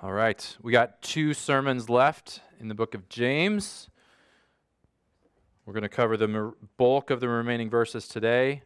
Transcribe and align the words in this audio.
All 0.00 0.12
right, 0.12 0.56
we 0.62 0.70
got 0.70 1.02
two 1.02 1.34
sermons 1.34 1.90
left 1.90 2.40
in 2.60 2.68
the 2.68 2.74
book 2.74 2.94
of 2.94 3.08
James. 3.08 3.90
We're 5.66 5.72
going 5.72 5.82
to 5.82 5.88
cover 5.88 6.16
the 6.16 6.52
bulk 6.76 7.10
of 7.10 7.18
the 7.18 7.28
remaining 7.28 7.68
verses 7.68 8.06
today, 8.06 8.62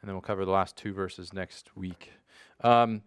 and 0.00 0.08
then 0.08 0.16
we'll 0.16 0.20
cover 0.20 0.44
the 0.44 0.50
last 0.50 0.76
two 0.76 0.92
verses 0.92 1.32
next 1.32 1.76
week. 1.76 2.10
Um, 2.64 3.02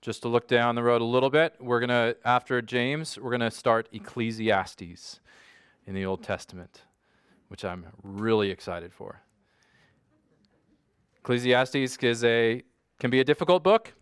just 0.00 0.22
to 0.22 0.28
look 0.28 0.46
down 0.46 0.76
the 0.76 0.84
road 0.84 1.00
a 1.02 1.04
little 1.04 1.28
bit, 1.28 1.56
we're 1.58 1.80
going 1.80 1.88
to, 1.88 2.16
after 2.24 2.62
James, 2.62 3.18
we're 3.18 3.30
going 3.36 3.40
to 3.40 3.50
start 3.50 3.88
Ecclesiastes 3.92 5.18
in 5.88 5.92
the 5.92 6.06
Old 6.06 6.22
Testament, 6.22 6.82
which 7.48 7.64
I'm 7.64 7.86
really 8.04 8.52
excited 8.52 8.94
for. 8.94 9.22
Ecclesiastes 11.18 11.98
is 12.00 12.22
a, 12.22 12.62
can 13.00 13.10
be 13.10 13.18
a 13.18 13.24
difficult 13.24 13.64
book. 13.64 13.92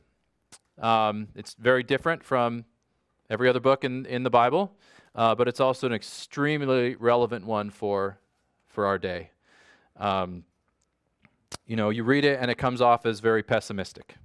Um, 0.79 1.29
it's 1.35 1.55
very 1.55 1.83
different 1.83 2.23
from 2.23 2.67
every 3.31 3.49
other 3.49 3.61
book 3.61 3.85
in, 3.85 4.07
in 4.07 4.23
the 4.23 4.31
Bible, 4.31 4.73
uh, 5.15 5.35
but 5.35 5.49
it's 5.49 5.61
also 5.61 5.87
an 5.87 5.93
extremely 5.93 6.97
relevant 6.97 7.47
one 7.47 7.71
for, 7.71 8.19
for 8.69 8.87
our 8.87 8.99
day. 8.99 9.31
Um, 9.97 10.45
you 11.67 11.77
know, 11.77 11.91
you 11.91 12.05
read 12.05 12.25
it 12.25 12.39
and 12.41 12.51
it 12.51 12.57
comes 12.57 12.81
off 12.81 13.07
as 13.07 13.21
very 13.21 13.43
pessimistic, 13.43 14.17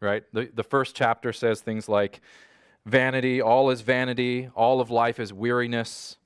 right? 0.00 0.24
The, 0.32 0.50
the 0.52 0.62
first 0.64 0.94
chapter 0.94 1.32
says 1.32 1.60
things 1.60 1.88
like, 1.88 2.20
vanity, 2.84 3.40
all 3.40 3.70
is 3.70 3.80
vanity, 3.80 4.48
all 4.54 4.80
of 4.80 4.90
life 4.90 5.18
is 5.18 5.32
weariness. 5.32 6.16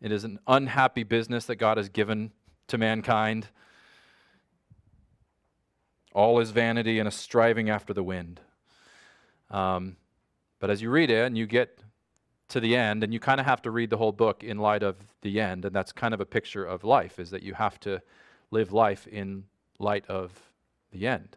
It 0.00 0.12
is 0.12 0.24
an 0.24 0.38
unhappy 0.46 1.02
business 1.02 1.46
that 1.46 1.56
God 1.56 1.76
has 1.76 1.88
given 1.88 2.32
to 2.68 2.78
mankind. 2.78 3.48
All 6.12 6.40
is 6.40 6.50
vanity 6.50 6.98
and 6.98 7.08
a 7.08 7.10
striving 7.10 7.70
after 7.70 7.92
the 7.92 8.02
wind. 8.02 8.40
Um, 9.50 9.96
but 10.62 10.70
as 10.70 10.80
you 10.80 10.90
read 10.90 11.10
it 11.10 11.26
and 11.26 11.36
you 11.36 11.44
get 11.44 11.80
to 12.46 12.60
the 12.60 12.76
end, 12.76 13.02
and 13.02 13.12
you 13.12 13.18
kind 13.18 13.40
of 13.40 13.46
have 13.46 13.62
to 13.62 13.72
read 13.72 13.90
the 13.90 13.96
whole 13.96 14.12
book 14.12 14.44
in 14.44 14.58
light 14.58 14.84
of 14.84 14.94
the 15.22 15.40
end, 15.40 15.64
and 15.64 15.74
that's 15.74 15.90
kind 15.90 16.14
of 16.14 16.20
a 16.20 16.24
picture 16.24 16.64
of 16.64 16.84
life, 16.84 17.18
is 17.18 17.30
that 17.30 17.42
you 17.42 17.52
have 17.52 17.80
to 17.80 18.00
live 18.52 18.72
life 18.72 19.08
in 19.08 19.42
light 19.80 20.06
of 20.06 20.30
the 20.92 21.08
end. 21.08 21.36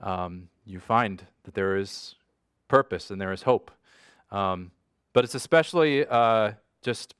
Um, 0.00 0.48
you 0.64 0.80
find 0.80 1.22
that 1.42 1.52
there 1.52 1.76
is 1.76 2.14
purpose 2.66 3.10
and 3.10 3.20
there 3.20 3.30
is 3.30 3.42
hope. 3.42 3.70
Um, 4.30 4.70
but 5.12 5.22
it's 5.22 5.34
especially 5.34 6.06
uh, 6.06 6.52
just 6.80 7.14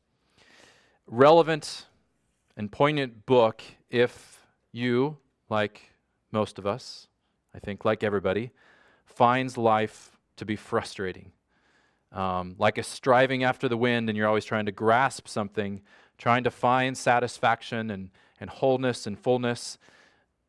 relevant 1.06 1.84
and 2.56 2.72
poignant 2.72 3.26
book 3.26 3.60
if 3.90 4.46
you, 4.72 5.18
like 5.50 5.82
most 6.32 6.58
of 6.58 6.66
us, 6.66 7.08
I 7.54 7.58
think, 7.58 7.84
like 7.84 8.02
everybody, 8.02 8.52
finds 9.04 9.58
life 9.58 10.09
to 10.40 10.44
be 10.44 10.56
frustrating. 10.56 11.32
Um, 12.12 12.56
like 12.58 12.76
a 12.78 12.82
striving 12.82 13.44
after 13.44 13.68
the 13.68 13.76
wind, 13.76 14.08
and 14.08 14.18
you're 14.18 14.26
always 14.26 14.44
trying 14.44 14.66
to 14.66 14.72
grasp 14.72 15.28
something, 15.28 15.82
trying 16.18 16.44
to 16.44 16.50
find 16.50 16.98
satisfaction 16.98 17.90
and, 17.90 18.10
and 18.40 18.50
wholeness 18.50 19.06
and 19.06 19.18
fullness. 19.18 19.78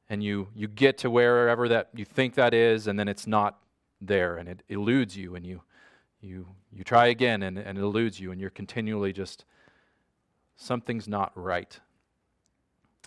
And 0.10 0.24
you, 0.24 0.48
you 0.56 0.68
get 0.68 0.98
to 1.00 1.10
wherever 1.10 1.68
that 1.70 1.90
you 1.94 2.04
think 2.04 2.34
that 2.36 2.54
is, 2.54 2.88
and 2.88 2.98
then 2.98 3.08
it's 3.08 3.28
not 3.28 3.60
there, 4.00 4.38
and 4.38 4.50
it 4.50 4.64
eludes 4.70 5.16
you, 5.16 5.36
and 5.36 5.46
you, 5.46 5.62
you, 6.20 6.48
you 6.72 6.84
try 6.84 7.08
again, 7.08 7.44
and, 7.44 7.60
and 7.60 7.78
it 7.78 7.82
eludes 7.82 8.20
you, 8.20 8.32
and 8.32 8.42
you're 8.42 8.50
continually 8.50 9.14
just, 9.14 9.46
something's 10.56 11.08
not 11.08 11.32
right. 11.36 11.80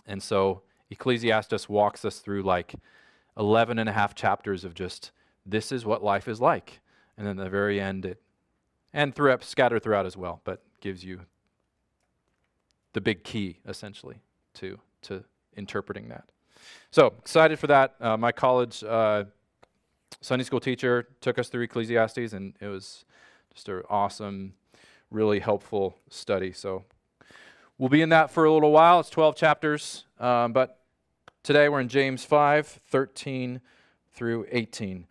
And 0.07 0.21
so 0.21 0.61
Ecclesiastes 0.91 1.67
walks 1.67 2.05
us 2.05 2.19
through 2.19 2.43
like 2.43 2.75
11 3.37 3.79
and 3.79 3.89
a 3.89 3.91
half 3.91 4.15
chapters 4.15 4.63
of 4.63 4.73
just 4.75 5.11
this 5.45 5.71
is 5.71 5.85
what 5.85 6.03
life 6.03 6.27
is 6.27 6.41
like. 6.41 6.79
And 7.17 7.25
then 7.25 7.37
the 7.37 7.49
very 7.49 7.79
end, 7.79 8.05
it, 8.05 8.21
and 8.93 9.13
throughout, 9.13 9.43
scattered 9.43 9.83
throughout 9.83 10.05
as 10.05 10.17
well, 10.17 10.41
but 10.43 10.63
gives 10.81 11.03
you 11.03 11.21
the 12.93 13.01
big 13.01 13.23
key, 13.23 13.59
essentially, 13.67 14.21
to, 14.55 14.79
to 15.03 15.23
interpreting 15.55 16.09
that. 16.09 16.25
So 16.91 17.13
excited 17.19 17.59
for 17.59 17.67
that. 17.67 17.95
Uh, 17.99 18.17
my 18.17 18.31
college 18.31 18.83
uh, 18.83 19.25
Sunday 20.21 20.45
school 20.45 20.59
teacher 20.59 21.07
took 21.21 21.37
us 21.37 21.49
through 21.49 21.63
Ecclesiastes, 21.63 22.33
and 22.33 22.53
it 22.59 22.67
was 22.67 23.05
just 23.53 23.69
an 23.69 23.83
awesome, 23.89 24.53
really 25.11 25.39
helpful 25.39 25.97
study. 26.09 26.51
So 26.51 26.85
we'll 27.77 27.89
be 27.89 28.01
in 28.01 28.09
that 28.09 28.31
for 28.31 28.45
a 28.45 28.51
little 28.51 28.71
while. 28.71 28.99
It's 28.99 29.09
12 29.09 29.35
chapters, 29.35 30.05
um, 30.19 30.53
but 30.53 30.79
today 31.43 31.69
we're 31.69 31.81
in 31.81 31.89
James 31.89 32.23
5 32.23 32.79
13 32.87 33.61
through 34.13 34.45
18. 34.51 35.05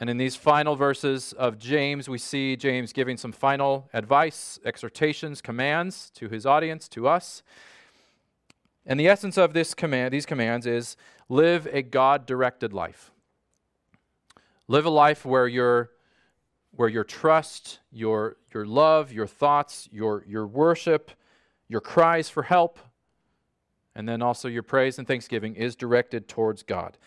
And 0.00 0.08
in 0.08 0.16
these 0.16 0.36
final 0.36 0.76
verses 0.76 1.32
of 1.32 1.58
James, 1.58 2.08
we 2.08 2.18
see 2.18 2.54
James 2.54 2.92
giving 2.92 3.16
some 3.16 3.32
final 3.32 3.88
advice, 3.92 4.60
exhortations, 4.64 5.40
commands 5.40 6.10
to 6.10 6.28
his 6.28 6.46
audience, 6.46 6.88
to 6.90 7.08
us. 7.08 7.42
And 8.86 8.98
the 8.98 9.08
essence 9.08 9.36
of 9.36 9.54
this 9.54 9.74
command, 9.74 10.14
these 10.14 10.24
commands 10.24 10.66
is 10.66 10.96
live 11.28 11.66
a 11.72 11.82
God-directed 11.82 12.72
life. 12.72 13.10
Live 14.68 14.86
a 14.86 14.90
life 14.90 15.24
where 15.24 15.48
your 15.48 15.90
where 16.72 16.88
your 16.88 17.02
trust, 17.04 17.80
your 17.90 18.36
your 18.54 18.64
love, 18.64 19.12
your 19.12 19.26
thoughts, 19.26 19.88
your 19.90 20.24
your 20.28 20.46
worship, 20.46 21.10
your 21.66 21.80
cries 21.80 22.28
for 22.28 22.44
help, 22.44 22.78
and 23.94 24.08
then 24.08 24.22
also 24.22 24.46
your 24.46 24.62
praise 24.62 24.98
and 24.98 25.08
thanksgiving 25.08 25.54
is 25.56 25.74
directed 25.74 26.28
towards 26.28 26.62
God. 26.62 26.98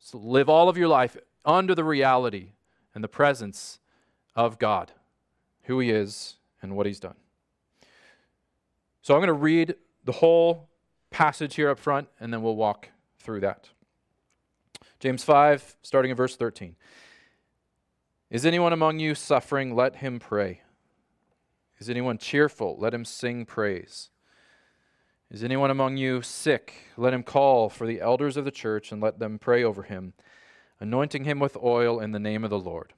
So 0.00 0.18
live 0.18 0.48
all 0.48 0.68
of 0.68 0.76
your 0.76 0.88
life 0.88 1.16
under 1.48 1.74
the 1.74 1.82
reality 1.82 2.52
and 2.94 3.02
the 3.02 3.08
presence 3.08 3.80
of 4.36 4.58
God, 4.58 4.92
who 5.62 5.80
He 5.80 5.90
is 5.90 6.36
and 6.62 6.76
what 6.76 6.86
He's 6.86 7.00
done. 7.00 7.16
So 9.02 9.14
I'm 9.14 9.20
going 9.20 9.28
to 9.28 9.32
read 9.32 9.74
the 10.04 10.12
whole 10.12 10.68
passage 11.10 11.54
here 11.54 11.70
up 11.70 11.78
front, 11.78 12.08
and 12.20 12.32
then 12.32 12.42
we'll 12.42 12.56
walk 12.56 12.90
through 13.18 13.40
that. 13.40 13.70
James 15.00 15.24
5, 15.24 15.76
starting 15.82 16.10
in 16.10 16.16
verse 16.16 16.36
13. 16.36 16.76
Is 18.30 18.44
anyone 18.44 18.74
among 18.74 18.98
you 18.98 19.14
suffering? 19.14 19.74
Let 19.74 19.96
him 19.96 20.18
pray. 20.18 20.60
Is 21.78 21.88
anyone 21.88 22.18
cheerful? 22.18 22.76
Let 22.78 22.92
him 22.92 23.04
sing 23.04 23.46
praise. 23.46 24.10
Is 25.30 25.42
anyone 25.42 25.70
among 25.70 25.96
you 25.96 26.20
sick? 26.20 26.74
Let 26.96 27.14
him 27.14 27.22
call 27.22 27.70
for 27.70 27.86
the 27.86 28.00
elders 28.00 28.36
of 28.36 28.44
the 28.44 28.50
church 28.50 28.92
and 28.92 29.00
let 29.00 29.18
them 29.18 29.38
pray 29.38 29.62
over 29.62 29.84
him 29.84 30.12
anointing 30.80 31.24
him 31.24 31.38
with 31.38 31.56
oil 31.56 32.00
in 32.00 32.12
the 32.12 32.18
name 32.18 32.44
of 32.44 32.50
the 32.50 32.58
Lord. 32.58 32.92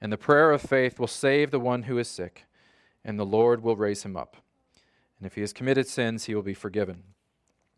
And 0.00 0.12
the 0.12 0.18
prayer 0.18 0.50
of 0.52 0.62
faith 0.62 0.98
will 0.98 1.06
save 1.06 1.50
the 1.50 1.60
one 1.60 1.84
who 1.84 1.98
is 1.98 2.08
sick, 2.08 2.44
and 3.04 3.18
the 3.18 3.24
Lord 3.24 3.62
will 3.62 3.76
raise 3.76 4.02
him 4.02 4.16
up. 4.16 4.36
And 5.18 5.26
if 5.26 5.34
he 5.34 5.40
has 5.40 5.52
committed 5.52 5.86
sins, 5.86 6.24
he 6.24 6.34
will 6.34 6.42
be 6.42 6.54
forgiven. 6.54 7.02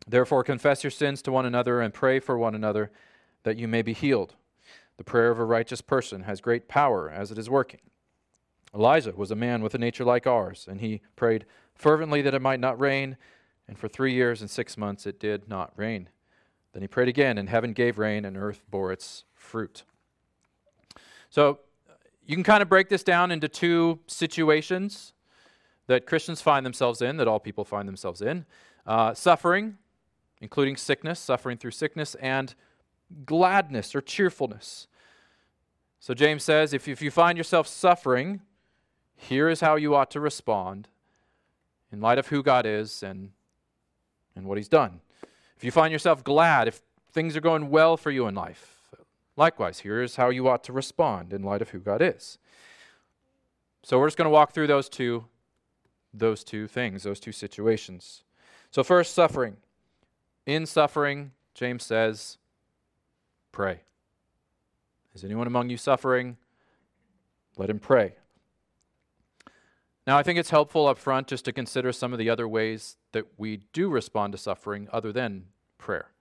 Therefore, 0.07 0.43
confess 0.43 0.83
your 0.83 0.91
sins 0.91 1.21
to 1.23 1.31
one 1.31 1.45
another 1.45 1.81
and 1.81 1.93
pray 1.93 2.19
for 2.19 2.37
one 2.37 2.55
another 2.55 2.91
that 3.43 3.57
you 3.57 3.67
may 3.67 3.81
be 3.81 3.93
healed. 3.93 4.35
The 4.97 5.03
prayer 5.03 5.31
of 5.31 5.39
a 5.39 5.45
righteous 5.45 5.81
person 5.81 6.23
has 6.23 6.41
great 6.41 6.67
power 6.67 7.09
as 7.09 7.31
it 7.31 7.37
is 7.37 7.49
working. 7.49 7.79
Elijah 8.73 9.13
was 9.15 9.31
a 9.31 9.35
man 9.35 9.63
with 9.63 9.73
a 9.73 9.77
nature 9.77 10.03
like 10.03 10.27
ours, 10.27 10.67
and 10.69 10.81
he 10.81 11.01
prayed 11.15 11.45
fervently 11.73 12.21
that 12.21 12.33
it 12.33 12.41
might 12.41 12.59
not 12.59 12.79
rain, 12.79 13.17
and 13.67 13.77
for 13.77 13.87
three 13.87 14.13
years 14.13 14.41
and 14.41 14.49
six 14.49 14.77
months 14.77 15.05
it 15.05 15.19
did 15.19 15.47
not 15.47 15.71
rain. 15.75 16.09
Then 16.73 16.81
he 16.81 16.87
prayed 16.87 17.07
again, 17.07 17.37
and 17.37 17.49
heaven 17.49 17.73
gave 17.73 17.97
rain, 17.97 18.25
and 18.25 18.37
earth 18.37 18.61
bore 18.69 18.91
its 18.91 19.23
fruit. 19.33 19.83
So 21.29 21.59
you 22.25 22.35
can 22.35 22.43
kind 22.43 22.61
of 22.61 22.69
break 22.69 22.89
this 22.89 23.03
down 23.03 23.31
into 23.31 23.47
two 23.47 23.99
situations 24.07 25.13
that 25.87 26.05
Christians 26.05 26.41
find 26.41 26.65
themselves 26.65 27.01
in, 27.01 27.17
that 27.17 27.27
all 27.27 27.39
people 27.39 27.65
find 27.65 27.87
themselves 27.87 28.21
in 28.21 28.45
uh, 28.85 29.13
suffering, 29.13 29.77
including 30.41 30.77
sickness, 30.77 31.19
suffering 31.19 31.57
through 31.57 31.71
sickness, 31.71 32.15
and 32.15 32.55
gladness 33.25 33.95
or 33.95 34.01
cheerfulness. 34.01 34.87
So 35.99 36.13
James 36.13 36.43
says 36.43 36.73
if, 36.73 36.87
if 36.87 37.01
you 37.01 37.11
find 37.11 37.37
yourself 37.37 37.67
suffering, 37.67 38.41
here 39.15 39.49
is 39.49 39.59
how 39.59 39.75
you 39.75 39.95
ought 39.95 40.11
to 40.11 40.19
respond 40.19 40.87
in 41.91 41.99
light 41.99 42.17
of 42.17 42.27
who 42.27 42.41
God 42.41 42.65
is 42.65 43.03
and, 43.03 43.31
and 44.35 44.45
what 44.45 44.57
he's 44.57 44.69
done. 44.69 45.01
If 45.59 45.65
you 45.65 45.71
find 45.71 45.91
yourself 45.91 46.23
glad, 46.23 46.69
if 46.69 46.81
things 47.11 47.35
are 47.35 47.41
going 47.41 47.69
well 47.69 47.97
for 47.97 48.11
you 48.11 48.27
in 48.27 48.33
life, 48.33 48.79
likewise, 49.35 49.79
here's 49.79 50.15
how 50.15 50.29
you 50.29 50.47
ought 50.47 50.63
to 50.63 50.71
respond 50.71 51.33
in 51.33 51.43
light 51.43 51.61
of 51.61 51.71
who 51.71 51.79
God 51.79 52.01
is. 52.01 52.37
So 53.83 53.99
we're 53.99 54.07
just 54.07 54.17
going 54.17 54.27
to 54.27 54.31
walk 54.31 54.53
through 54.53 54.67
those 54.67 54.87
two 54.87 55.25
those 56.13 56.45
two 56.45 56.65
things, 56.65 57.03
those 57.03 57.19
two 57.19 57.33
situations. 57.33 58.23
So 58.71 58.83
first 58.83 59.13
suffering. 59.13 59.57
In 60.45 60.65
suffering, 60.65 61.31
James 61.53 61.83
says, 61.83 62.37
pray. 63.51 63.81
Is 65.13 65.23
anyone 65.23 65.45
among 65.45 65.69
you 65.69 65.77
suffering? 65.77 66.37
Let 67.57 67.69
him 67.69 67.79
pray. 67.79 68.15
Now, 70.07 70.17
I 70.17 70.23
think 70.23 70.39
it's 70.39 70.49
helpful 70.49 70.87
up 70.87 70.97
front 70.97 71.27
just 71.27 71.45
to 71.45 71.51
consider 71.51 71.91
some 71.91 72.13
of 72.13 72.17
the 72.17 72.29
other 72.29 72.47
ways 72.47 72.95
that 73.11 73.25
we 73.37 73.57
do 73.73 73.89
respond 73.89 74.33
to 74.33 74.37
suffering 74.37 74.87
other 74.91 75.11
than 75.11 75.45
prayer. 75.77 76.11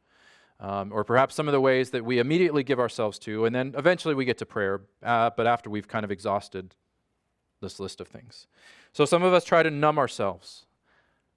um, 0.61 0.93
or 0.93 1.05
perhaps 1.05 1.35
some 1.35 1.47
of 1.47 1.53
the 1.53 1.61
ways 1.61 1.91
that 1.91 2.05
we 2.05 2.19
immediately 2.19 2.65
give 2.65 2.81
ourselves 2.81 3.19
to, 3.21 3.45
and 3.45 3.55
then 3.55 3.75
eventually 3.77 4.15
we 4.15 4.25
get 4.25 4.39
to 4.39 4.47
prayer, 4.47 4.83
uh, 5.03 5.31
but 5.37 5.47
after 5.47 5.71
we've 5.71 5.87
kind 5.89 6.05
of 6.05 6.11
exhausted 6.11 6.75
this 7.61 7.79
list 7.79 8.01
of 8.01 8.09
things. 8.09 8.47
So 8.93 9.05
some 9.05 9.23
of 9.23 9.33
us 9.33 9.45
try 9.45 9.63
to 9.63 9.71
numb 9.71 9.99
ourselves 9.99 10.67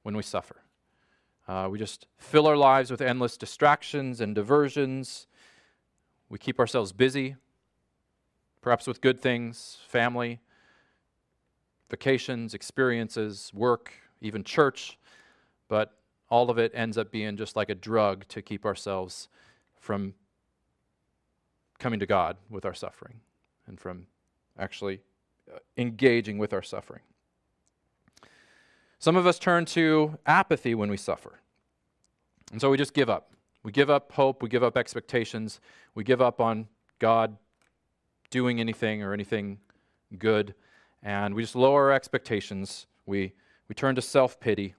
when 0.04 0.16
we 0.16 0.24
suffer. 0.24 0.58
Uh, 1.48 1.68
we 1.70 1.78
just 1.78 2.08
fill 2.18 2.48
our 2.48 2.58
lives 2.58 2.90
with 2.90 3.02
endless 3.02 3.38
distractions 3.38 4.22
and 4.22 4.34
diversions. 4.34 5.28
We 6.30 6.38
keep 6.38 6.60
ourselves 6.60 6.92
busy, 6.92 7.36
perhaps 8.62 8.88
with 8.88 9.02
good 9.02 9.20
things, 9.22 9.78
family, 9.88 10.40
vacations, 11.90 12.54
experiences, 12.54 13.52
work, 13.54 13.92
even 14.22 14.44
church, 14.44 14.98
but 15.72 15.94
all 16.30 16.50
of 16.50 16.58
it 16.58 16.70
ends 16.76 16.98
up 16.98 17.12
being 17.12 17.38
just 17.38 17.56
like 17.56 17.70
a 17.70 17.76
drug 17.76 18.28
to 18.28 18.42
keep 18.42 18.66
ourselves 18.66 19.30
from 19.80 20.14
coming 21.80 21.98
to 21.98 22.06
God 22.06 22.36
with 22.50 22.66
our 22.66 22.74
suffering 22.74 23.22
and 23.68 23.80
from 23.80 24.06
actually 24.60 25.00
uh, 25.50 25.60
engaging 25.78 26.38
with 26.38 26.52
our 26.52 26.62
suffering. 26.62 27.00
Some 29.00 29.16
of 29.16 29.26
us 29.26 29.40
turn 29.40 29.64
to 29.68 30.18
apathy 30.26 30.76
when 30.76 30.90
we 30.90 30.98
suffer. 30.98 31.40
And 32.52 32.60
so 32.60 32.70
we 32.70 32.76
just 32.76 32.94
give 32.94 33.10
up. 33.10 33.32
We 33.64 33.72
give 33.72 33.90
up 33.90 34.12
hope, 34.12 34.44
we 34.44 34.50
give 34.50 34.64
up 34.64 34.76
expectations, 34.76 35.62
we 35.96 36.04
give 36.04 36.22
up 36.22 36.42
on 36.42 36.68
God 37.00 37.38
doing 38.30 38.60
anything 38.60 39.04
or 39.04 39.14
anything 39.14 39.60
good, 40.18 40.54
and 41.02 41.34
we 41.34 41.44
just 41.44 41.56
lower 41.56 41.84
our 41.84 41.92
expectations. 41.94 42.88
We, 43.06 43.32
we 43.70 43.74
turn 43.74 43.96
to 43.96 44.02
self 44.02 44.38
pity. 44.38 44.76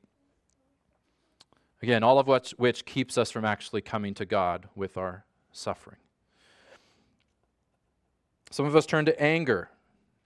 Again, 1.82 2.04
all 2.04 2.18
of 2.18 2.28
which, 2.28 2.52
which 2.52 2.84
keeps 2.84 3.18
us 3.18 3.30
from 3.30 3.44
actually 3.44 3.80
coming 3.80 4.14
to 4.14 4.24
God 4.24 4.68
with 4.76 4.96
our 4.96 5.24
suffering. 5.50 5.98
Some 8.50 8.66
of 8.66 8.76
us 8.76 8.86
turn 8.86 9.04
to 9.06 9.20
anger 9.20 9.70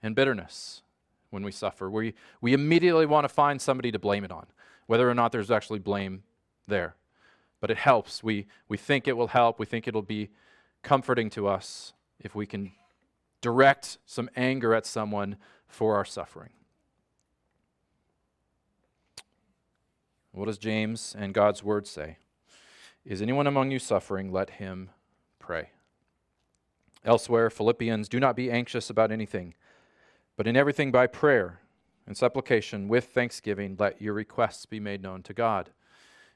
and 0.03 0.15
bitterness 0.15 0.83
when 1.31 1.43
we 1.43 1.51
suffer. 1.51 1.89
We, 1.89 2.13
we 2.41 2.53
immediately 2.53 3.05
want 3.05 3.23
to 3.25 3.29
find 3.29 3.59
somebody 3.59 3.91
to 3.91 3.99
blame 3.99 4.23
it 4.23 4.31
on, 4.31 4.45
whether 4.85 5.09
or 5.09 5.15
not 5.15 5.31
there's 5.31 5.49
actually 5.49 5.79
blame 5.79 6.23
there. 6.67 6.95
But 7.59 7.71
it 7.71 7.77
helps. 7.77 8.23
We, 8.23 8.45
we 8.67 8.77
think 8.77 9.07
it 9.07 9.17
will 9.17 9.29
help. 9.29 9.57
We 9.57 9.65
think 9.65 9.87
it'll 9.87 10.03
be 10.03 10.29
comforting 10.83 11.29
to 11.31 11.47
us 11.47 11.93
if 12.19 12.35
we 12.35 12.45
can 12.45 12.71
direct 13.41 13.97
some 14.05 14.29
anger 14.35 14.75
at 14.75 14.85
someone 14.85 15.37
for 15.67 15.95
our 15.95 16.05
suffering. 16.05 16.51
What 20.37 20.45
does 20.45 20.59
James 20.59 21.15
and 21.17 21.33
God's 21.33 21.63
word 21.63 21.87
say? 21.87 22.17
Is 23.03 23.23
anyone 23.23 23.47
among 23.47 23.71
you 23.71 23.79
suffering? 23.79 24.31
Let 24.31 24.51
him 24.51 24.91
pray. 25.39 25.71
Elsewhere, 27.03 27.49
Philippians, 27.49 28.07
do 28.07 28.19
not 28.19 28.35
be 28.35 28.51
anxious 28.51 28.91
about 28.91 29.11
anything, 29.11 29.55
but 30.35 30.45
in 30.45 30.55
everything 30.55 30.91
by 30.91 31.07
prayer 31.07 31.61
and 32.05 32.15
supplication 32.15 32.87
with 32.87 33.05
thanksgiving, 33.05 33.75
let 33.79 33.99
your 33.99 34.13
requests 34.13 34.67
be 34.67 34.79
made 34.79 35.01
known 35.01 35.23
to 35.23 35.33
God. 35.33 35.71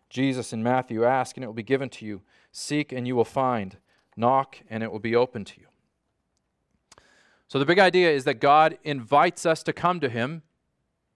Jesus 0.09 0.51
in 0.51 0.63
Matthew, 0.63 1.05
ask 1.05 1.37
and 1.37 1.43
it 1.43 1.47
will 1.47 1.53
be 1.53 1.61
given 1.61 1.89
to 1.89 2.05
you, 2.05 2.21
seek 2.51 2.91
and 2.91 3.05
you 3.05 3.15
will 3.15 3.23
find, 3.23 3.77
knock 4.17 4.57
and 4.67 4.81
it 4.81 4.91
will 4.91 4.99
be 4.99 5.15
open 5.15 5.45
to 5.45 5.59
you. 5.59 5.67
So 7.47 7.59
the 7.59 7.65
big 7.65 7.79
idea 7.79 8.09
is 8.09 8.23
that 8.23 8.39
God 8.39 8.79
invites 8.83 9.45
us 9.45 9.61
to 9.61 9.73
come 9.73 9.99
to 9.99 10.09
Him 10.09 10.41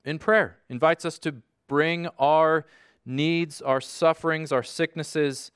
in 0.03 0.19
prayer, 0.19 0.59
invites 0.69 1.03
us 1.03 1.17
to 1.19 1.41
bring 1.67 2.07
our 2.19 2.65
needs, 3.05 3.61
our 3.61 3.81
sufferings, 3.81 4.51
our 4.51 4.63
sicknesses 4.63 5.51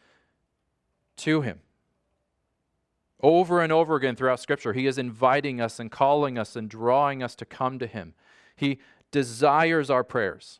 to 1.18 1.42
Him. 1.42 1.60
Over 3.22 3.62
and 3.62 3.72
over 3.72 3.96
again 3.96 4.16
throughout 4.16 4.40
Scripture, 4.40 4.74
He 4.74 4.88
is 4.88 4.98
inviting 4.98 5.60
us 5.60 5.80
and 5.80 5.92
calling 5.92 6.38
us 6.38 6.56
and 6.56 6.70
drawing 6.70 7.22
us 7.22 7.36
to 7.36 7.46
come 7.46 7.80
to 7.80 7.88
Him. 7.88 8.14
He 8.56 8.80
desires 9.12 9.90
our 9.90 10.04
prayers. 10.04 10.60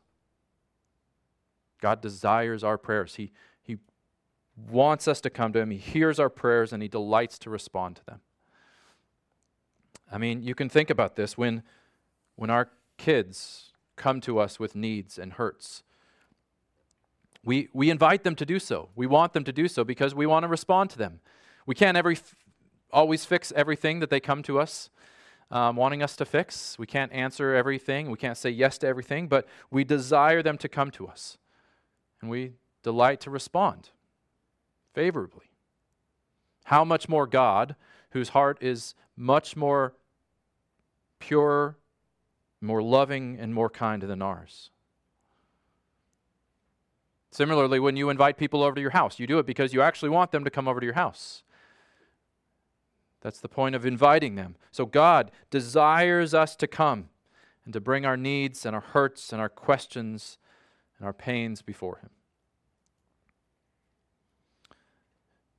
God 1.82 2.02
desires 2.02 2.64
our 2.64 2.78
prayers. 2.78 3.16
He, 3.16 3.32
he 3.62 3.78
wants 4.70 5.08
us 5.08 5.22
to 5.22 5.30
come 5.30 5.54
to 5.54 5.60
Him. 5.60 5.72
He 5.72 5.78
hears 5.78 6.20
our 6.20 6.30
prayers 6.30 6.74
and 6.74 6.84
He 6.84 6.90
delights 6.90 7.40
to 7.40 7.50
respond 7.50 7.96
to 7.98 8.06
them. 8.06 8.22
I 10.12 10.18
mean, 10.18 10.42
you 10.42 10.56
can 10.56 10.70
think 10.70 10.90
about 10.90 11.16
this 11.16 11.38
when, 11.38 11.64
when 12.36 12.50
our 12.50 12.70
kids 12.98 13.69
come 14.00 14.20
to 14.22 14.40
us 14.40 14.60
with 14.60 14.76
needs 14.76 15.20
and 15.20 15.34
hurts. 15.34 15.84
We, 17.44 17.70
we 17.74 17.92
invite 17.92 18.24
them 18.24 18.36
to 18.36 18.46
do 18.46 18.58
so. 18.58 18.90
We 18.96 19.06
want 19.06 19.34
them 19.34 19.44
to 19.44 19.54
do 19.54 19.68
so 19.68 19.84
because 19.84 20.16
we 20.16 20.26
want 20.26 20.44
to 20.44 20.48
respond 20.48 20.90
to 20.92 20.98
them. 20.98 21.20
We 21.68 21.76
can't 21.76 21.96
every, 21.96 22.18
always 22.92 23.26
fix 23.26 23.54
everything 23.56 24.00
that 24.00 24.10
they 24.10 24.20
come 24.20 24.42
to 24.44 24.60
us 24.60 24.90
um, 25.52 25.76
wanting 25.76 26.04
us 26.04 26.16
to 26.18 26.26
fix. 26.26 26.78
We 26.78 26.86
can't 26.86 27.12
answer 27.12 27.56
everything. 27.56 28.12
We 28.12 28.18
can't 28.18 28.38
say 28.38 28.50
yes 28.50 28.78
to 28.80 28.88
everything, 28.88 29.28
but 29.28 29.48
we 29.72 29.84
desire 29.84 30.42
them 30.44 30.58
to 30.60 30.70
come 30.70 30.92
to 30.92 31.08
us. 31.08 31.38
And 32.22 32.30
we 32.30 32.54
delight 32.84 33.20
to 33.22 33.30
respond 33.30 33.90
favorably. 34.94 35.46
How 36.66 36.84
much 36.84 37.10
more 37.10 37.26
God, 37.26 37.76
whose 38.12 38.30
heart 38.30 38.60
is 38.62 38.94
much 39.16 39.56
more 39.56 39.94
pure 41.20 41.78
more 42.62 42.82
loving 42.82 43.38
and 43.40 43.54
more 43.54 43.70
kind 43.70 44.02
than 44.02 44.22
ours. 44.22 44.70
Similarly, 47.32 47.80
when 47.80 47.96
you 47.96 48.10
invite 48.10 48.38
people 48.38 48.64
over 48.64 48.76
to 48.76 48.82
your 48.82 48.90
house, 48.92 49.20
you 49.20 49.28
do 49.28 49.40
it 49.40 49.46
because 49.46 49.74
you 49.74 49.82
actually 49.82 50.10
want 50.10 50.32
them 50.32 50.44
to 50.44 50.50
come 50.50 50.68
over 50.68 50.80
to 50.80 50.86
your 50.86 50.96
house. 50.96 51.44
That's 53.22 53.40
the 53.40 53.50
point 53.50 53.76
of 53.76 53.86
inviting 53.86 54.36
them. 54.36 54.56
So 54.72 54.86
God 54.86 55.32
desires 55.50 56.34
us 56.34 56.56
to 56.56 56.68
come 56.68 57.10
and 57.66 57.74
to 57.74 57.82
bring 57.82 58.06
our 58.06 58.18
needs 58.18 58.66
and 58.66 58.74
our 58.74 58.82
hurts 58.82 59.32
and 59.32 59.42
our 59.42 59.50
questions 59.50 60.38
and 60.98 61.06
our 61.06 61.14
pains 61.14 61.62
before 61.62 61.98
Him. 61.98 62.10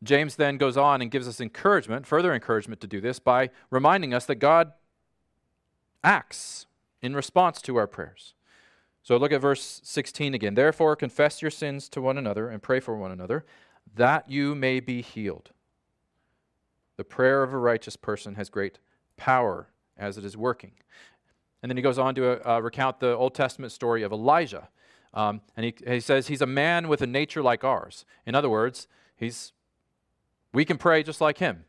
James 0.02 0.36
then 0.36 0.56
goes 0.56 0.76
on 0.76 1.02
and 1.02 1.10
gives 1.10 1.28
us 1.28 1.40
encouragement, 1.40 2.06
further 2.06 2.32
encouragement 2.34 2.80
to 2.80 2.86
do 2.86 3.00
this 3.00 3.18
by 3.18 3.50
reminding 3.70 4.14
us 4.14 4.24
that 4.26 4.36
God 4.36 4.72
acts 6.02 6.66
in 7.02 7.14
response 7.14 7.60
to 7.62 7.76
our 7.76 7.86
prayers. 7.86 8.34
So 9.02 9.16
look 9.16 9.32
at 9.32 9.40
verse 9.40 9.80
16 9.82 10.34
again. 10.34 10.54
Therefore, 10.54 10.94
confess 10.94 11.40
your 11.40 11.50
sins 11.50 11.88
to 11.90 12.00
one 12.00 12.18
another 12.18 12.48
and 12.48 12.62
pray 12.62 12.80
for 12.80 12.96
one 12.96 13.10
another, 13.10 13.44
that 13.94 14.28
you 14.28 14.54
may 14.54 14.80
be 14.80 15.00
healed. 15.02 15.50
The 16.96 17.04
prayer 17.04 17.42
of 17.42 17.52
a 17.52 17.58
righteous 17.58 17.96
person 17.96 18.34
has 18.34 18.50
great 18.50 18.78
power 19.16 19.68
as 19.96 20.18
it 20.18 20.24
is 20.24 20.36
working. 20.36 20.72
And 21.62 21.70
then 21.70 21.76
he 21.76 21.82
goes 21.82 21.98
on 21.98 22.14
to 22.14 22.48
uh, 22.48 22.60
recount 22.60 23.00
the 23.00 23.16
Old 23.16 23.34
Testament 23.34 23.72
story 23.72 24.02
of 24.02 24.12
Elijah. 24.12 24.68
Um, 25.12 25.40
and 25.56 25.64
he, 25.64 25.74
he 25.86 26.00
says 26.00 26.28
he's 26.28 26.42
a 26.42 26.46
man 26.46 26.88
with 26.88 27.02
a 27.02 27.06
nature 27.06 27.42
like 27.42 27.64
ours. 27.64 28.04
In 28.26 28.34
other 28.34 28.48
words, 28.48 28.86
he's, 29.16 29.52
we 30.52 30.64
can 30.64 30.78
pray 30.78 31.02
just 31.02 31.20
like 31.20 31.38
him. 31.38 31.64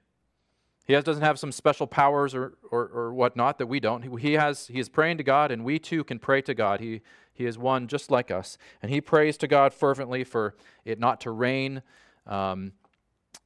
He 0.85 0.93
has, 0.93 1.03
doesn't 1.03 1.23
have 1.23 1.39
some 1.39 1.51
special 1.51 1.87
powers 1.87 2.33
or, 2.33 2.57
or, 2.71 2.87
or 2.87 3.13
whatnot 3.13 3.57
that 3.59 3.67
we 3.67 3.79
don't. 3.79 4.19
He, 4.19 4.33
has, 4.33 4.67
he 4.67 4.79
is 4.79 4.89
praying 4.89 5.17
to 5.17 5.23
God, 5.23 5.51
and 5.51 5.63
we 5.63 5.79
too 5.79 6.03
can 6.03 6.19
pray 6.19 6.41
to 6.41 6.53
God. 6.53 6.79
He, 6.79 7.01
he 7.33 7.45
is 7.45 7.57
one 7.57 7.87
just 7.87 8.11
like 8.11 8.31
us. 8.31 8.57
And 8.81 8.91
he 8.91 8.99
prays 8.99 9.37
to 9.37 9.47
God 9.47 9.73
fervently 9.73 10.23
for 10.23 10.55
it 10.83 10.99
not 10.99 11.21
to 11.21 11.31
rain 11.31 11.81
um, 12.27 12.73